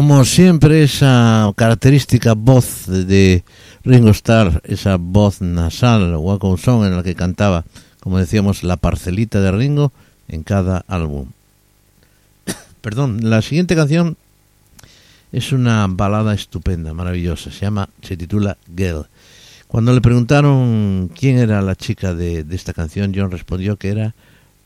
Como 0.07 0.23
siempre, 0.23 0.83
esa 0.83 1.51
característica 1.57 2.33
voz 2.33 2.85
de 2.87 3.43
Ringo 3.83 4.11
Starr, 4.11 4.61
esa 4.63 4.95
voz 4.95 5.41
nasal, 5.41 6.15
Wacom 6.15 6.57
Song, 6.57 6.85
en 6.85 6.95
la 6.95 7.03
que 7.03 7.13
cantaba, 7.13 7.65
como 7.99 8.17
decíamos, 8.17 8.63
la 8.63 8.77
parcelita 8.77 9.41
de 9.41 9.51
Ringo 9.51 9.91
en 10.29 10.43
cada 10.43 10.85
álbum. 10.87 11.27
Perdón, 12.81 13.29
la 13.29 13.41
siguiente 13.41 13.75
canción 13.75 14.15
es 15.33 15.51
una 15.51 15.85
balada 15.89 16.33
estupenda, 16.33 16.93
maravillosa. 16.93 17.51
Se 17.51 17.65
llama, 17.65 17.89
se 18.01 18.15
titula 18.15 18.55
Girl. 18.77 19.07
Cuando 19.67 19.91
le 19.91 19.99
preguntaron 19.99 21.11
quién 21.19 21.37
era 21.37 21.61
la 21.61 21.75
chica 21.75 22.13
de, 22.13 22.45
de 22.45 22.55
esta 22.55 22.71
canción, 22.71 23.11
John 23.13 23.29
respondió 23.29 23.75
que 23.75 23.89
era 23.89 24.15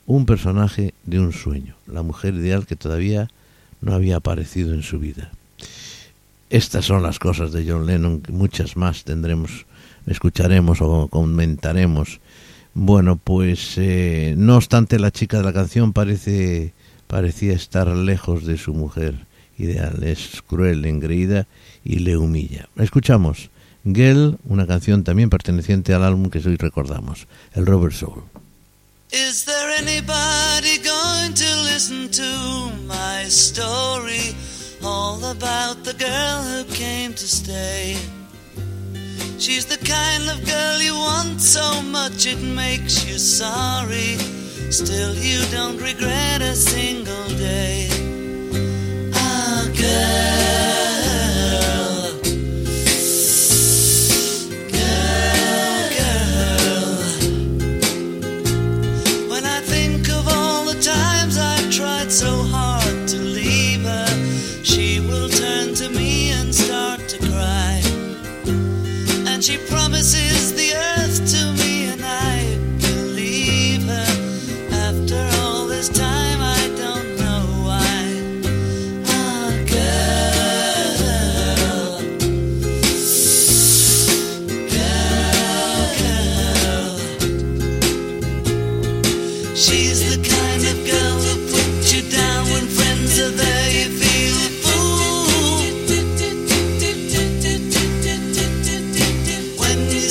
un 0.05 0.27
personaje 0.27 0.93
de 1.03 1.19
un 1.19 1.33
sueño, 1.33 1.73
la 1.87 2.03
mujer 2.03 2.35
ideal 2.35 2.67
que 2.67 2.75
todavía 2.75 3.27
no 3.81 3.93
había 3.93 4.17
aparecido 4.17 4.73
en 4.73 4.83
su 4.83 4.99
vida. 4.99 5.31
Estas 6.49 6.85
son 6.85 7.03
las 7.03 7.19
cosas 7.19 7.51
de 7.51 7.65
John 7.67 7.85
Lennon, 7.85 8.23
muchas 8.29 8.75
más 8.75 9.03
tendremos, 9.03 9.65
escucharemos 10.05 10.81
o 10.81 11.07
comentaremos. 11.07 12.19
Bueno, 12.73 13.17
pues 13.17 13.77
eh, 13.77 14.35
no 14.37 14.57
obstante 14.57 14.99
la 14.99 15.11
chica 15.11 15.37
de 15.37 15.43
la 15.43 15.53
canción 15.53 15.93
parece 15.93 16.73
parecía 17.07 17.53
estar 17.53 17.87
lejos 17.89 18.45
de 18.45 18.57
su 18.57 18.73
mujer 18.73 19.25
ideal, 19.57 20.03
es 20.03 20.41
cruel, 20.47 20.85
engreída 20.85 21.45
y 21.83 21.99
le 21.99 22.15
humilla. 22.15 22.69
Escuchamos 22.77 23.49
Girl, 23.83 24.37
una 24.45 24.67
canción 24.67 25.03
también 25.03 25.29
perteneciente 25.29 25.93
al 25.93 26.03
álbum 26.03 26.29
que 26.29 26.39
hoy 26.39 26.55
recordamos, 26.55 27.27
el 27.53 27.65
Robert 27.65 27.93
Soul. 27.93 28.23
Is 29.11 29.43
there 29.43 29.69
anybody 29.77 30.77
going 30.77 31.33
to 31.33 31.60
listen 31.73 32.09
to 32.09 32.71
my 32.85 33.23
story? 33.29 34.35
All 34.83 35.23
about 35.23 35.85
the 35.85 35.93
girl 35.93 36.39
who 36.49 36.63
came 36.73 37.13
to 37.13 37.27
stay. 37.41 37.95
She's 39.39 39.65
the 39.65 39.77
kind 39.77 40.23
of 40.29 40.45
girl 40.45 40.81
you 40.81 40.95
want 40.95 41.39
so 41.39 41.81
much 41.83 42.27
it 42.27 42.41
makes 42.41 43.05
you 43.07 43.17
sorry. 43.17 44.17
Still, 44.69 45.15
you 45.15 45.39
don't 45.49 45.77
regret 45.77 46.41
a 46.41 46.55
single 46.55 47.29
day. 47.37 47.87
Ah, 49.13 49.63
girl. 49.81 50.50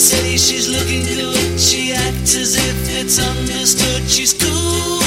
Say 0.00 0.36
she's 0.36 0.68
looking 0.68 1.04
good, 1.04 1.60
she 1.60 1.92
acts 1.92 2.34
as 2.34 2.56
if 2.56 2.88
it's 2.98 3.18
understood. 3.18 4.02
She's 4.08 4.32
cool. 4.32 4.99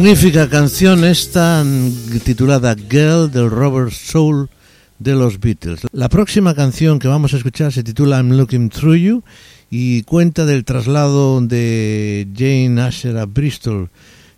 Magnífica 0.00 0.48
canción 0.48 1.04
esta 1.04 1.62
titulada 2.24 2.74
Girl 2.74 3.30
del 3.30 3.50
Robert 3.50 3.92
Soul 3.92 4.48
de 4.98 5.14
los 5.14 5.38
Beatles. 5.38 5.82
La 5.92 6.08
próxima 6.08 6.54
canción 6.54 6.98
que 6.98 7.06
vamos 7.06 7.34
a 7.34 7.36
escuchar 7.36 7.70
se 7.70 7.82
titula 7.82 8.16
I'm 8.16 8.30
Looking 8.30 8.70
Through 8.70 8.96
You 8.96 9.22
y 9.68 10.02
cuenta 10.04 10.46
del 10.46 10.64
traslado 10.64 11.42
de 11.42 12.26
Jane 12.34 12.80
Asher 12.80 13.18
a 13.18 13.26
Bristol 13.26 13.90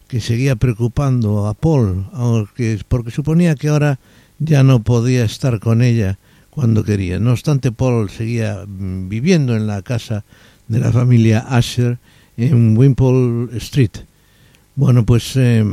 que 0.08 0.20
seguía 0.20 0.56
preocupando 0.56 1.46
a 1.46 1.54
Paul 1.54 2.06
porque 2.88 3.12
suponía 3.12 3.54
que 3.54 3.68
ahora 3.68 4.00
ya 4.40 4.64
no 4.64 4.82
podía 4.82 5.24
estar 5.24 5.60
con 5.60 5.80
ella 5.80 6.18
cuando 6.50 6.82
quería. 6.82 7.20
No 7.20 7.30
obstante, 7.30 7.70
Paul 7.70 8.10
seguía 8.10 8.64
mm, 8.66 9.08
viviendo 9.08 9.54
en 9.54 9.68
la 9.68 9.82
casa 9.82 10.24
de 10.66 10.80
la 10.80 10.90
familia 10.90 11.46
Asher 11.48 11.98
en 12.36 12.76
Wimpole 12.76 13.56
Street. 13.58 13.92
Bueno, 14.74 15.04
pues 15.04 15.36
eh, 15.36 15.64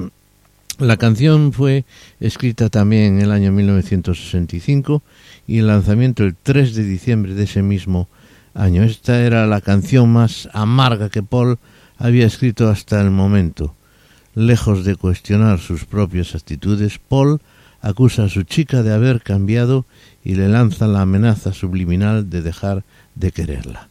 la 0.78 0.98
canción 0.98 1.54
fue 1.54 1.86
escrita 2.20 2.70
también 2.70 3.16
en 3.16 3.22
el 3.22 3.32
año 3.32 3.52
1965 3.54 5.02
y 5.48 5.60
el 5.60 5.68
lanzamiento 5.68 6.26
el 6.26 6.36
3 6.36 6.76
de 6.76 6.84
diciembre 6.84 7.34
de 7.34 7.44
ese 7.44 7.62
mismo 7.62 8.10
año. 8.54 8.84
Esta 8.84 9.22
era 9.22 9.48
la 9.48 9.62
canción 9.62 10.12
más 10.12 10.50
amarga 10.52 11.10
que 11.10 11.24
Paul 11.24 11.60
había 11.98 12.26
escrito 12.26 12.68
hasta 12.70 13.00
el 13.00 13.10
momento. 13.10 13.74
Lejos 14.36 14.84
de 14.84 14.96
cuestionar 14.96 15.60
sus 15.60 15.86
propias 15.86 16.36
actitudes, 16.36 17.00
Paul 17.00 17.40
acusa 17.82 18.26
a 18.26 18.30
su 18.30 18.44
chica 18.44 18.84
de 18.84 18.94
haber 18.94 19.22
cambiado 19.22 19.86
y 20.26 20.36
le 20.36 20.50
lanza 20.50 20.88
la 20.88 21.02
amenaza 21.02 21.54
subliminal 21.54 22.30
de 22.30 22.42
dejar 22.42 22.84
de 23.16 23.32
quererla. 23.32 23.88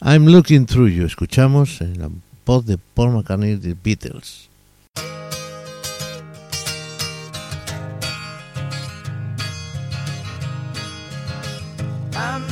I'm 0.00 0.26
looking 0.26 0.66
through 0.66 0.88
you. 0.88 1.06
Escuchamos 1.06 1.80
la 1.80 2.10
voz 2.44 2.64
de 2.64 2.76
Paul 2.94 3.12
McCartney 3.12 3.56
de 3.56 3.74
Beatles. 3.74 4.48
I'm 12.14 12.51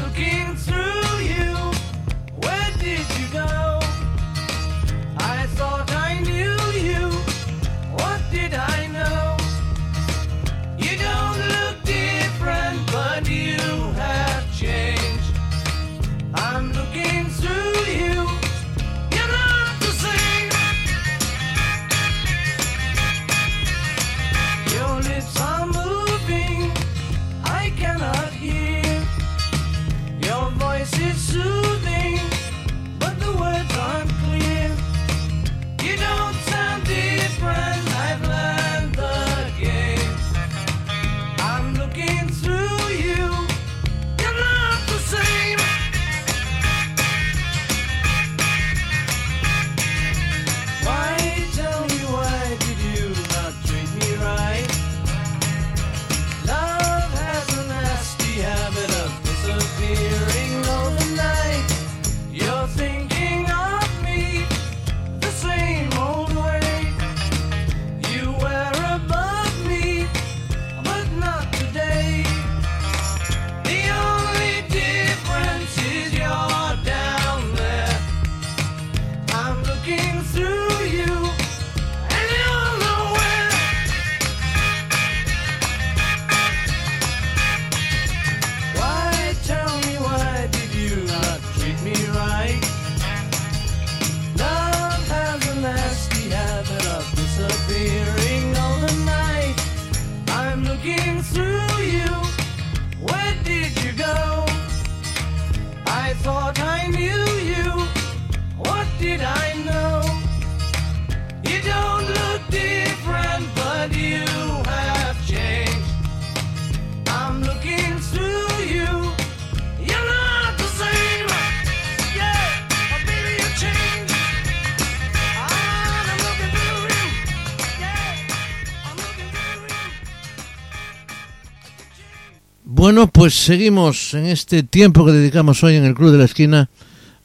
pues 133.21 133.35
seguimos 133.35 134.15
en 134.15 134.25
este 134.25 134.63
tiempo 134.63 135.05
que 135.05 135.13
dedicamos 135.13 135.63
hoy 135.63 135.77
en 135.77 135.85
el 135.85 135.93
Club 135.95 136.11
de 136.11 136.17
la 136.17 136.25
Esquina 136.25 136.71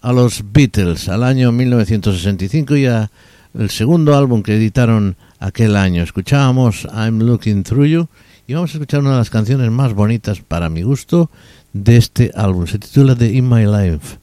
a 0.01 0.11
los 0.11 0.43
Beatles, 0.51 1.07
al 1.07 1.23
año 1.23 1.53
1965 1.53 2.75
y 2.75 2.85
a 2.85 3.09
el 3.57 3.69
segundo 3.69 4.13
álbum 4.13 4.43
que 4.43 4.57
editaron 4.57 5.15
aquel 5.39 5.77
año. 5.77 6.03
Escuchábamos 6.03 6.85
I'm 6.93 7.19
Looking 7.19 7.63
Through 7.63 7.85
You 7.85 8.07
y 8.45 8.55
vamos 8.55 8.71
a 8.71 8.73
escuchar 8.73 8.99
una 8.99 9.11
de 9.11 9.17
las 9.19 9.29
canciones 9.29 9.71
más 9.71 9.93
bonitas 9.93 10.41
para 10.41 10.67
mi 10.67 10.81
gusto 10.81 11.31
de 11.71 11.95
este 11.95 12.29
álbum. 12.35 12.67
Se 12.67 12.77
titula 12.77 13.15
The 13.15 13.31
In 13.31 13.47
My 13.47 13.63
Life. 13.63 14.17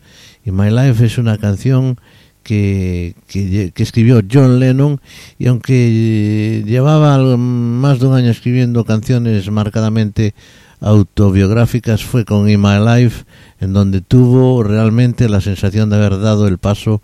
In 0.44 0.54
My 0.54 0.68
Life 0.68 1.02
es 1.06 1.16
una 1.16 1.38
canción 1.38 1.98
que, 2.42 3.14
que, 3.26 3.72
escribió 3.76 4.20
John 4.30 4.58
Lennon 4.58 5.00
y 5.38 5.46
aunque 5.46 6.62
llevaba 6.66 7.36
más 7.36 8.00
de 8.00 8.06
un 8.06 8.14
año 8.14 8.30
escribiendo 8.30 8.84
canciones 8.84 9.50
marcadamente 9.50 10.34
autobiográficas 10.80 12.02
fue 12.02 12.24
con 12.24 12.48
In 12.48 12.60
My 12.60 12.78
Life 12.84 13.24
en 13.60 13.72
donde 13.72 14.00
tuvo 14.00 14.62
realmente 14.62 15.28
la 15.28 15.40
sensación 15.40 15.90
de 15.90 15.96
haber 15.96 16.18
dado 16.18 16.48
el 16.48 16.58
paso 16.58 17.00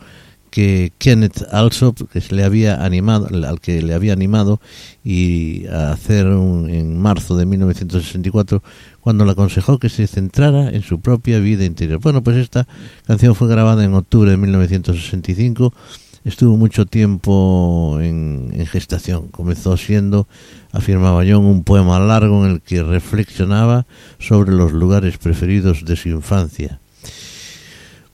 que 0.59 0.93
Kenneth 0.99 1.45
Alsop 1.53 2.11
que 2.11 2.21
le 2.35 2.43
había 2.43 2.85
animado 2.85 3.29
al 3.47 3.61
que 3.61 3.81
le 3.81 3.95
había 3.95 4.13
animado 4.13 4.61
y 5.05 5.69
a 5.69 5.93
hacer 5.93 6.27
un, 6.27 6.69
en 6.69 7.01
marzo 7.01 7.37
de 7.37 7.47
1964 7.47 8.65
cuando 9.01 9.25
le 9.25 9.31
aconsejó 9.31 9.79
que 9.79 9.89
se 9.89 10.09
centrara 10.09 10.71
en 10.71 10.83
su 10.83 11.01
propia 11.01 11.39
vida 11.39 11.65
interior. 11.65 12.01
Bueno, 12.01 12.25
pues 12.25 12.39
esta 12.39 12.67
canción 13.07 13.37
fue 13.37 13.47
grabada 13.47 13.85
en 13.85 13.95
octubre 13.95 14.33
de 14.33 14.37
1965 14.37 15.73
estuvo 16.25 16.57
mucho 16.57 16.87
tiempo 16.87 17.99
en, 18.01 18.51
en, 18.53 18.67
gestación. 18.67 19.29
Comenzó 19.29 19.77
siendo, 19.77 20.27
afirmaba 20.73 21.23
John, 21.25 21.45
un 21.45 21.63
poema 21.63 22.01
largo 22.01 22.45
en 22.45 22.51
el 22.51 22.61
que 22.63 22.83
reflexionaba 22.83 23.87
sobre 24.19 24.51
los 24.51 24.73
lugares 24.73 25.19
preferidos 25.19 25.85
de 25.85 25.95
su 25.95 26.09
infancia. 26.09 26.81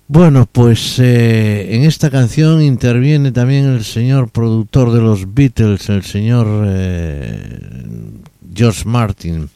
Bueno, 0.07 0.46
pues 0.50 0.98
eh, 0.98 1.74
en 1.74 1.84
esta 1.84 2.11
canción 2.11 2.61
interviene 2.61 3.32
también 3.32 3.64
el 3.64 3.84
señor 3.84 4.28
productor 4.28 4.92
de 4.92 5.00
los 5.00 5.32
Beatles, 5.34 5.88
el 5.88 6.02
señor 6.02 6.46
eh, 6.66 7.59
George 8.55 8.86
Martin, 8.86 9.48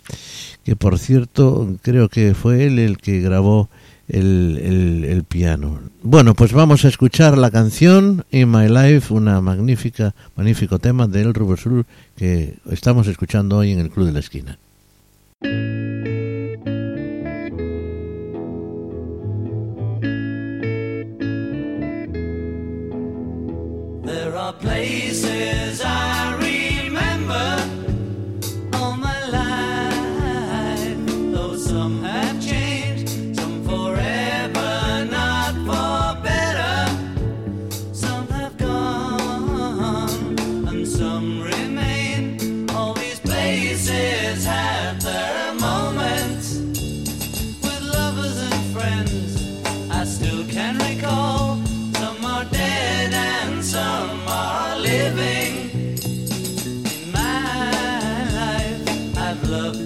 que 0.65 0.75
por 0.75 0.99
cierto 0.99 1.77
creo 1.83 2.09
que 2.09 2.33
fue 2.35 2.65
él 2.65 2.79
el 2.79 2.97
que 2.97 3.21
grabó 3.21 3.69
el, 4.09 5.05
el, 5.07 5.25
piano. 5.25 5.81
Bueno, 6.03 6.35
pues 6.35 6.55
vamos 6.55 6.87
a 6.87 6.89
escuchar 6.89 7.37
la 7.37 7.51
canción 7.51 8.25
In 8.31 8.51
My 8.51 8.69
Life, 8.69 9.13
una 9.13 9.43
magnífica, 9.43 10.15
magnífico 10.35 10.79
tema 10.79 11.07
del 11.07 11.35
Rubber 11.35 11.85
que 12.17 12.55
estamos 12.71 13.07
escuchando 13.07 13.59
hoy 13.59 13.73
en 13.73 13.81
el 13.81 13.91
Club 13.91 14.07
de 14.07 14.13
la 14.13 14.21
Esquina. 14.21 14.59
There 24.49 24.57
are 24.57 24.78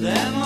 them 0.02 0.41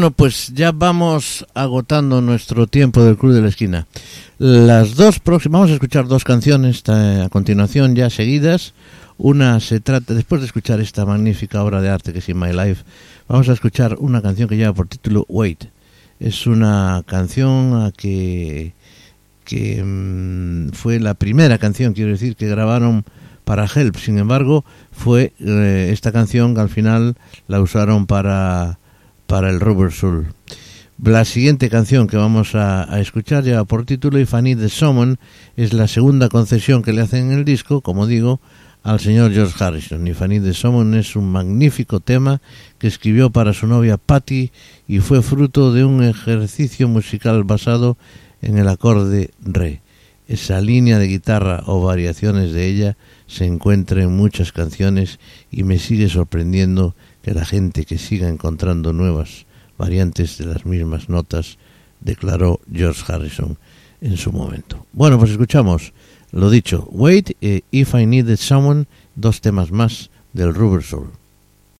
Bueno, 0.00 0.16
pues 0.16 0.54
ya 0.54 0.72
vamos 0.72 1.46
agotando 1.52 2.22
nuestro 2.22 2.66
tiempo 2.66 3.04
del 3.04 3.18
Club 3.18 3.34
de 3.34 3.42
la 3.42 3.48
Esquina. 3.48 3.86
Las 4.38 4.94
dos 4.94 5.18
próximas, 5.18 5.60
vamos 5.60 5.70
a 5.72 5.74
escuchar 5.74 6.08
dos 6.08 6.24
canciones 6.24 6.82
a 6.88 7.28
continuación 7.28 7.94
ya 7.94 8.08
seguidas. 8.08 8.72
Una 9.18 9.60
se 9.60 9.80
trata, 9.80 10.14
después 10.14 10.40
de 10.40 10.46
escuchar 10.46 10.80
esta 10.80 11.04
magnífica 11.04 11.62
obra 11.62 11.82
de 11.82 11.90
arte 11.90 12.14
que 12.14 12.20
es 12.20 12.28
In 12.30 12.38
My 12.38 12.50
Life, 12.50 12.82
vamos 13.28 13.50
a 13.50 13.52
escuchar 13.52 13.96
una 13.98 14.22
canción 14.22 14.48
que 14.48 14.56
lleva 14.56 14.72
por 14.72 14.88
título 14.88 15.26
Wait. 15.28 15.66
Es 16.18 16.46
una 16.46 17.02
canción 17.04 17.84
a 17.84 17.92
que, 17.92 18.72
que 19.44 19.82
mmm, 19.84 20.70
fue 20.70 20.98
la 20.98 21.12
primera 21.12 21.58
canción, 21.58 21.92
quiero 21.92 22.12
decir, 22.12 22.36
que 22.36 22.48
grabaron 22.48 23.04
para 23.44 23.66
Help. 23.66 23.96
Sin 23.96 24.16
embargo, 24.16 24.64
fue 24.92 25.34
eh, 25.40 25.90
esta 25.92 26.10
canción 26.10 26.54
que 26.54 26.62
al 26.62 26.70
final 26.70 27.16
la 27.48 27.60
usaron 27.60 28.06
para 28.06 28.79
para 29.30 29.48
el 29.48 29.60
Rubber 29.60 29.92
Soul. 29.92 30.26
La 31.00 31.24
siguiente 31.24 31.70
canción 31.70 32.08
que 32.08 32.16
vamos 32.16 32.56
a, 32.56 33.00
escuchar 33.00 33.44
lleva 33.44 33.64
por 33.64 33.86
título 33.86 34.18
If 34.18 34.34
I 34.34 34.42
Need 34.42 34.58
the 34.58 34.68
Summon, 34.68 35.20
es 35.56 35.72
la 35.72 35.86
segunda 35.86 36.28
concesión 36.28 36.82
que 36.82 36.92
le 36.92 37.02
hacen 37.02 37.30
en 37.30 37.38
el 37.38 37.44
disco, 37.44 37.80
como 37.80 38.08
digo, 38.08 38.40
al 38.82 38.98
señor 38.98 39.32
George 39.32 39.54
Harrison. 39.62 40.04
If 40.08 40.20
I 40.20 40.26
Need 40.26 40.42
the 40.42 40.52
Summon 40.52 40.94
es 40.94 41.14
un 41.14 41.30
magnífico 41.30 42.00
tema 42.00 42.42
que 42.78 42.88
escribió 42.88 43.30
para 43.30 43.52
su 43.52 43.68
novia 43.68 43.98
Patty 43.98 44.50
y 44.88 44.98
fue 44.98 45.22
fruto 45.22 45.72
de 45.72 45.84
un 45.84 46.02
ejercicio 46.02 46.88
musical 46.88 47.44
basado 47.44 47.96
en 48.42 48.58
el 48.58 48.66
acorde 48.66 49.30
re. 49.40 49.80
Esa 50.26 50.60
línea 50.60 50.98
de 50.98 51.06
guitarra 51.06 51.62
o 51.66 51.84
variaciones 51.84 52.52
de 52.52 52.66
ella 52.66 52.96
se 53.28 53.44
encuentra 53.44 54.02
en 54.02 54.16
muchas 54.16 54.50
canciones 54.50 55.20
y 55.52 55.62
me 55.62 55.78
sigue 55.78 56.08
sorprendiendo 56.08 56.96
que 57.22 57.34
la 57.34 57.44
gente 57.44 57.84
que 57.84 57.98
siga 57.98 58.28
encontrando 58.28 58.92
nuevas 58.92 59.46
variantes 59.78 60.38
de 60.38 60.46
las 60.46 60.66
mismas 60.66 61.08
notas, 61.08 61.58
declaró 62.00 62.60
George 62.72 63.02
Harrison 63.10 63.58
en 64.00 64.16
su 64.16 64.32
momento. 64.32 64.86
Bueno, 64.92 65.18
pues 65.18 65.30
escuchamos 65.30 65.92
Lo 66.32 66.48
dicho, 66.48 66.86
Wait 66.92 67.36
e 67.40 67.64
If 67.72 67.94
I 67.94 68.06
Needed 68.06 68.36
Someone, 68.36 68.86
dos 69.16 69.40
temas 69.40 69.72
más 69.72 70.10
del 70.32 70.54
Rubber 70.54 70.82
Soul. 70.82 71.10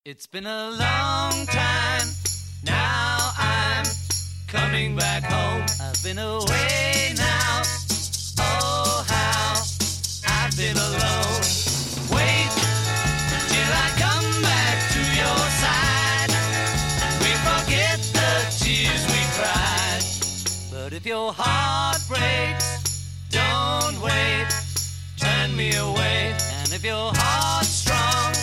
It's 0.05 0.27
been 0.27 0.47
a 0.47 0.71
long 0.71 1.47
time. 1.47 2.11
Now 2.65 3.33
I'm 3.39 3.85
coming 4.49 4.97
back 4.97 5.23
home. 5.23 5.65
I've 5.81 6.03
been 6.03 6.19
away 6.19 7.15
now. 7.17 7.63
Oh, 8.41 9.05
how 9.07 9.63
I've 10.27 10.57
been 10.57 10.77
alone. 10.77 11.40
Your 21.11 21.33
heart 21.37 21.99
breaks, 22.07 23.27
don't 23.31 24.01
wait. 24.01 24.47
Turn 25.17 25.57
me 25.57 25.75
away. 25.75 26.37
And 26.63 26.73
if 26.73 26.85
your 26.85 27.11
heart's 27.13 27.69
strong, 27.69 28.40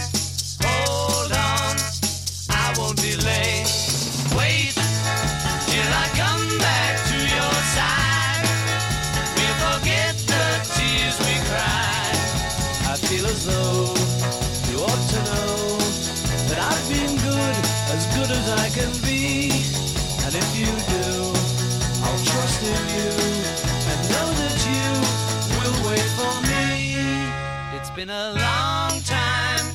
been 27.98 28.10
a 28.12 28.34
long 28.34 29.02
time. 29.02 29.66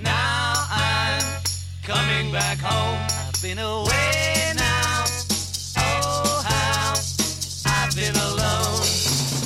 Now 0.00 0.54
I'm 0.70 1.22
coming 1.82 2.32
back 2.32 2.56
home. 2.56 2.98
I've 3.28 3.42
been 3.42 3.58
away 3.58 4.54
now. 4.56 5.04
Oh, 5.76 6.42
how 6.48 6.94
I've 7.66 7.94
been 7.94 8.16
alone. 8.16 8.80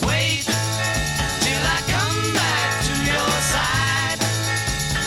Wait 0.06 0.46
till 0.46 1.64
I 1.74 1.78
come 1.90 2.18
back 2.38 2.70
to 2.86 2.94
your 3.10 3.32
side. 3.50 4.20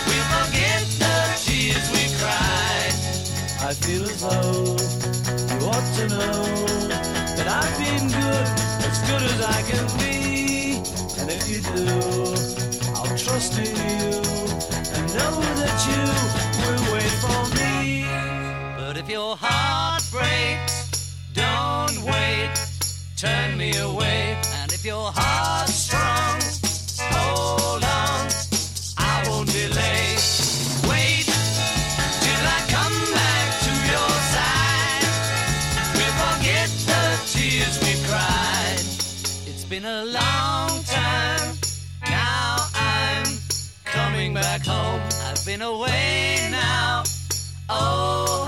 We 0.09 0.17
forget 0.35 0.83
the 0.99 1.15
tears 1.45 1.87
we 1.95 2.03
cried. 2.19 2.93
I 3.63 3.73
feel 3.73 4.03
as 4.03 4.19
though 4.19 4.75
you 5.47 5.65
ought 5.71 5.87
to 5.95 6.07
know 6.09 6.43
that 7.37 7.47
I've 7.47 7.77
been 7.79 8.09
good, 8.09 8.47
as 8.83 8.99
good 9.07 9.23
as 9.31 9.39
I 9.39 9.61
can 9.71 9.87
be. 9.97 10.83
And 11.21 11.31
if 11.31 11.47
you 11.47 11.61
do, 11.61 12.62
I'll 13.13 13.19
trust 13.19 13.59
in 13.59 13.65
you 13.65 14.09
and 14.95 15.05
know 15.13 15.37
that 15.61 15.79
you 15.85 16.01
will 16.65 16.93
wait 16.93 17.13
for 17.21 17.41
me. 17.53 18.07
But 18.75 18.97
if 18.97 19.07
your 19.07 19.37
heart 19.39 20.01
breaks, 20.09 21.15
don't 21.31 22.01
wait, 22.01 22.51
turn 23.15 23.55
me 23.55 23.77
away. 23.77 24.35
And 24.55 24.73
if 24.73 24.83
your 24.83 25.11
heart's 25.13 25.75
strong, 25.75 26.62
been 45.45 45.61
away 45.61 46.47
now. 46.51 47.03
Oh, 47.69 48.42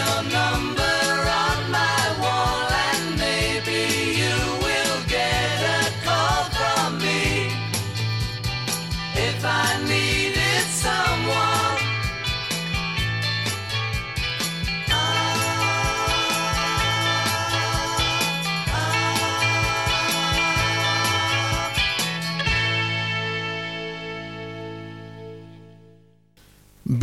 Carve 0.00 0.32
your 0.32 0.39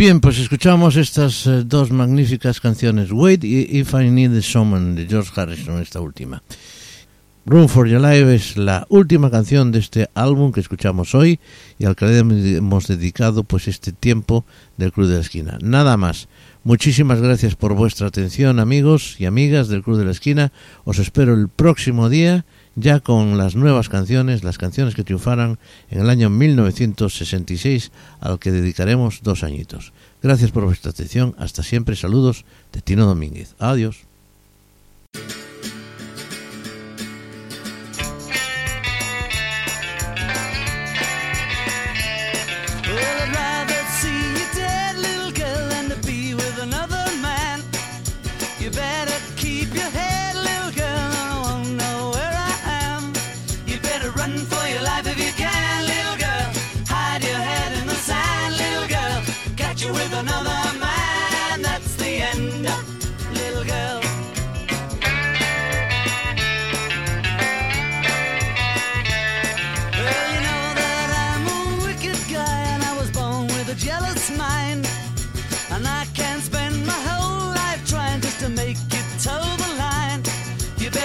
bien, 0.08 0.22
pues 0.22 0.40
escuchamos 0.40 0.96
estas 0.96 1.46
eh, 1.48 1.64
dos 1.66 1.92
magníficas 1.92 2.62
canciones, 2.62 3.12
Wait 3.12 3.44
y 3.44 3.78
If 3.78 3.94
I 3.94 4.10
Need 4.10 4.38
a 4.38 4.42
Someone, 4.42 4.96
de 4.96 5.06
George 5.06 5.32
Harrison, 5.36 5.82
esta 5.82 6.00
última. 6.00 6.42
Room 7.46 7.68
for 7.68 7.90
Your 7.90 8.00
Life 8.00 8.34
es 8.34 8.56
la 8.56 8.86
última 8.88 9.30
canción 9.30 9.74
de 9.74 9.80
este 9.80 10.10
álbum 10.14 10.54
que 10.54 10.62
escuchamos 10.62 11.14
hoy 11.14 11.42
y 11.78 11.84
al 11.84 11.98
que 11.98 12.06
le 12.06 12.20
hemos 12.20 12.88
dedicado 12.88 13.44
pues 13.44 13.68
este 13.68 13.92
tiempo 13.92 14.46
del 14.78 14.94
Club 14.94 15.08
de 15.08 15.16
la 15.16 15.20
Esquina. 15.20 15.58
Nada 15.62 15.98
más. 15.98 16.30
Muchísimas 16.64 17.20
gracias 17.20 17.56
por 17.56 17.74
vuestra 17.74 18.08
atención, 18.08 18.62
amigos 18.62 19.18
y 19.20 19.26
amigas 19.26 19.68
del 19.68 19.84
Club 19.84 19.98
de 19.98 20.06
la 20.06 20.12
Esquina. 20.12 20.54
Os 20.86 21.00
espero 21.00 21.34
el 21.34 21.50
próximo 21.50 22.08
día 22.08 22.46
ya 22.78 23.00
con 23.00 23.40
las 23.40 23.56
nuevas 23.56 23.90
canciones, 23.90 24.44
las 24.44 24.60
canciones 24.60 24.94
que 24.94 25.04
triunfaran 25.04 25.58
en 25.90 26.00
el 26.00 26.10
año 26.12 26.30
1966, 26.30 27.92
al 28.20 28.38
que 28.38 28.52
dedicaremos 28.52 29.22
dos 29.24 29.44
añitos. 29.44 29.94
Gracias 30.22 30.52
por 30.52 30.64
vuestra 30.64 30.92
atención, 30.92 31.36
hasta 31.40 31.64
siempre, 31.64 31.96
saludos 31.96 32.46
de 32.72 32.82
Tino 32.82 33.08
Domínguez. 33.08 33.56
Adiós. 33.58 34.06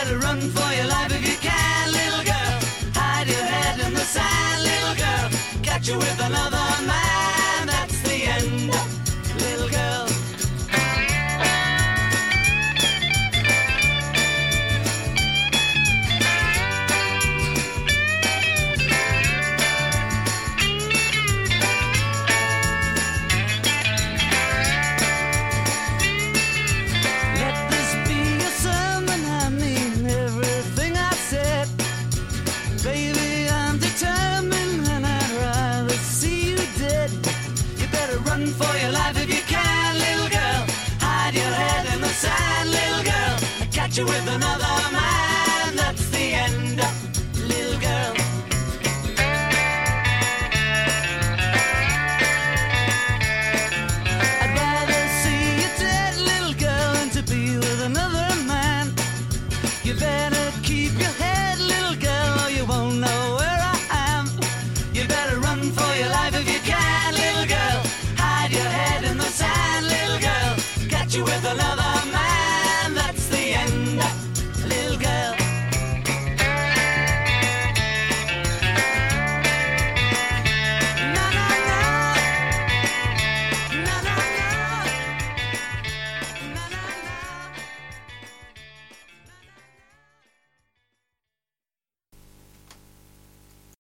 better 0.05 0.19
run 0.19 0.41
for 0.41 0.75
your 0.75 0.87
life 0.87 1.13
if 1.13 1.29
you 1.29 1.37
can, 1.37 1.93
little 1.93 2.25
girl. 2.25 2.59
Hide 2.95 3.29
your 3.29 3.45
head 3.45 3.79
in 3.87 3.95
the 3.95 4.01
sand, 4.01 4.63
little 4.65 4.97
girl. 4.97 5.63
Catch 5.63 5.89
you 5.89 5.97
with 5.97 6.21
another 6.21 6.87
man. 6.87 7.42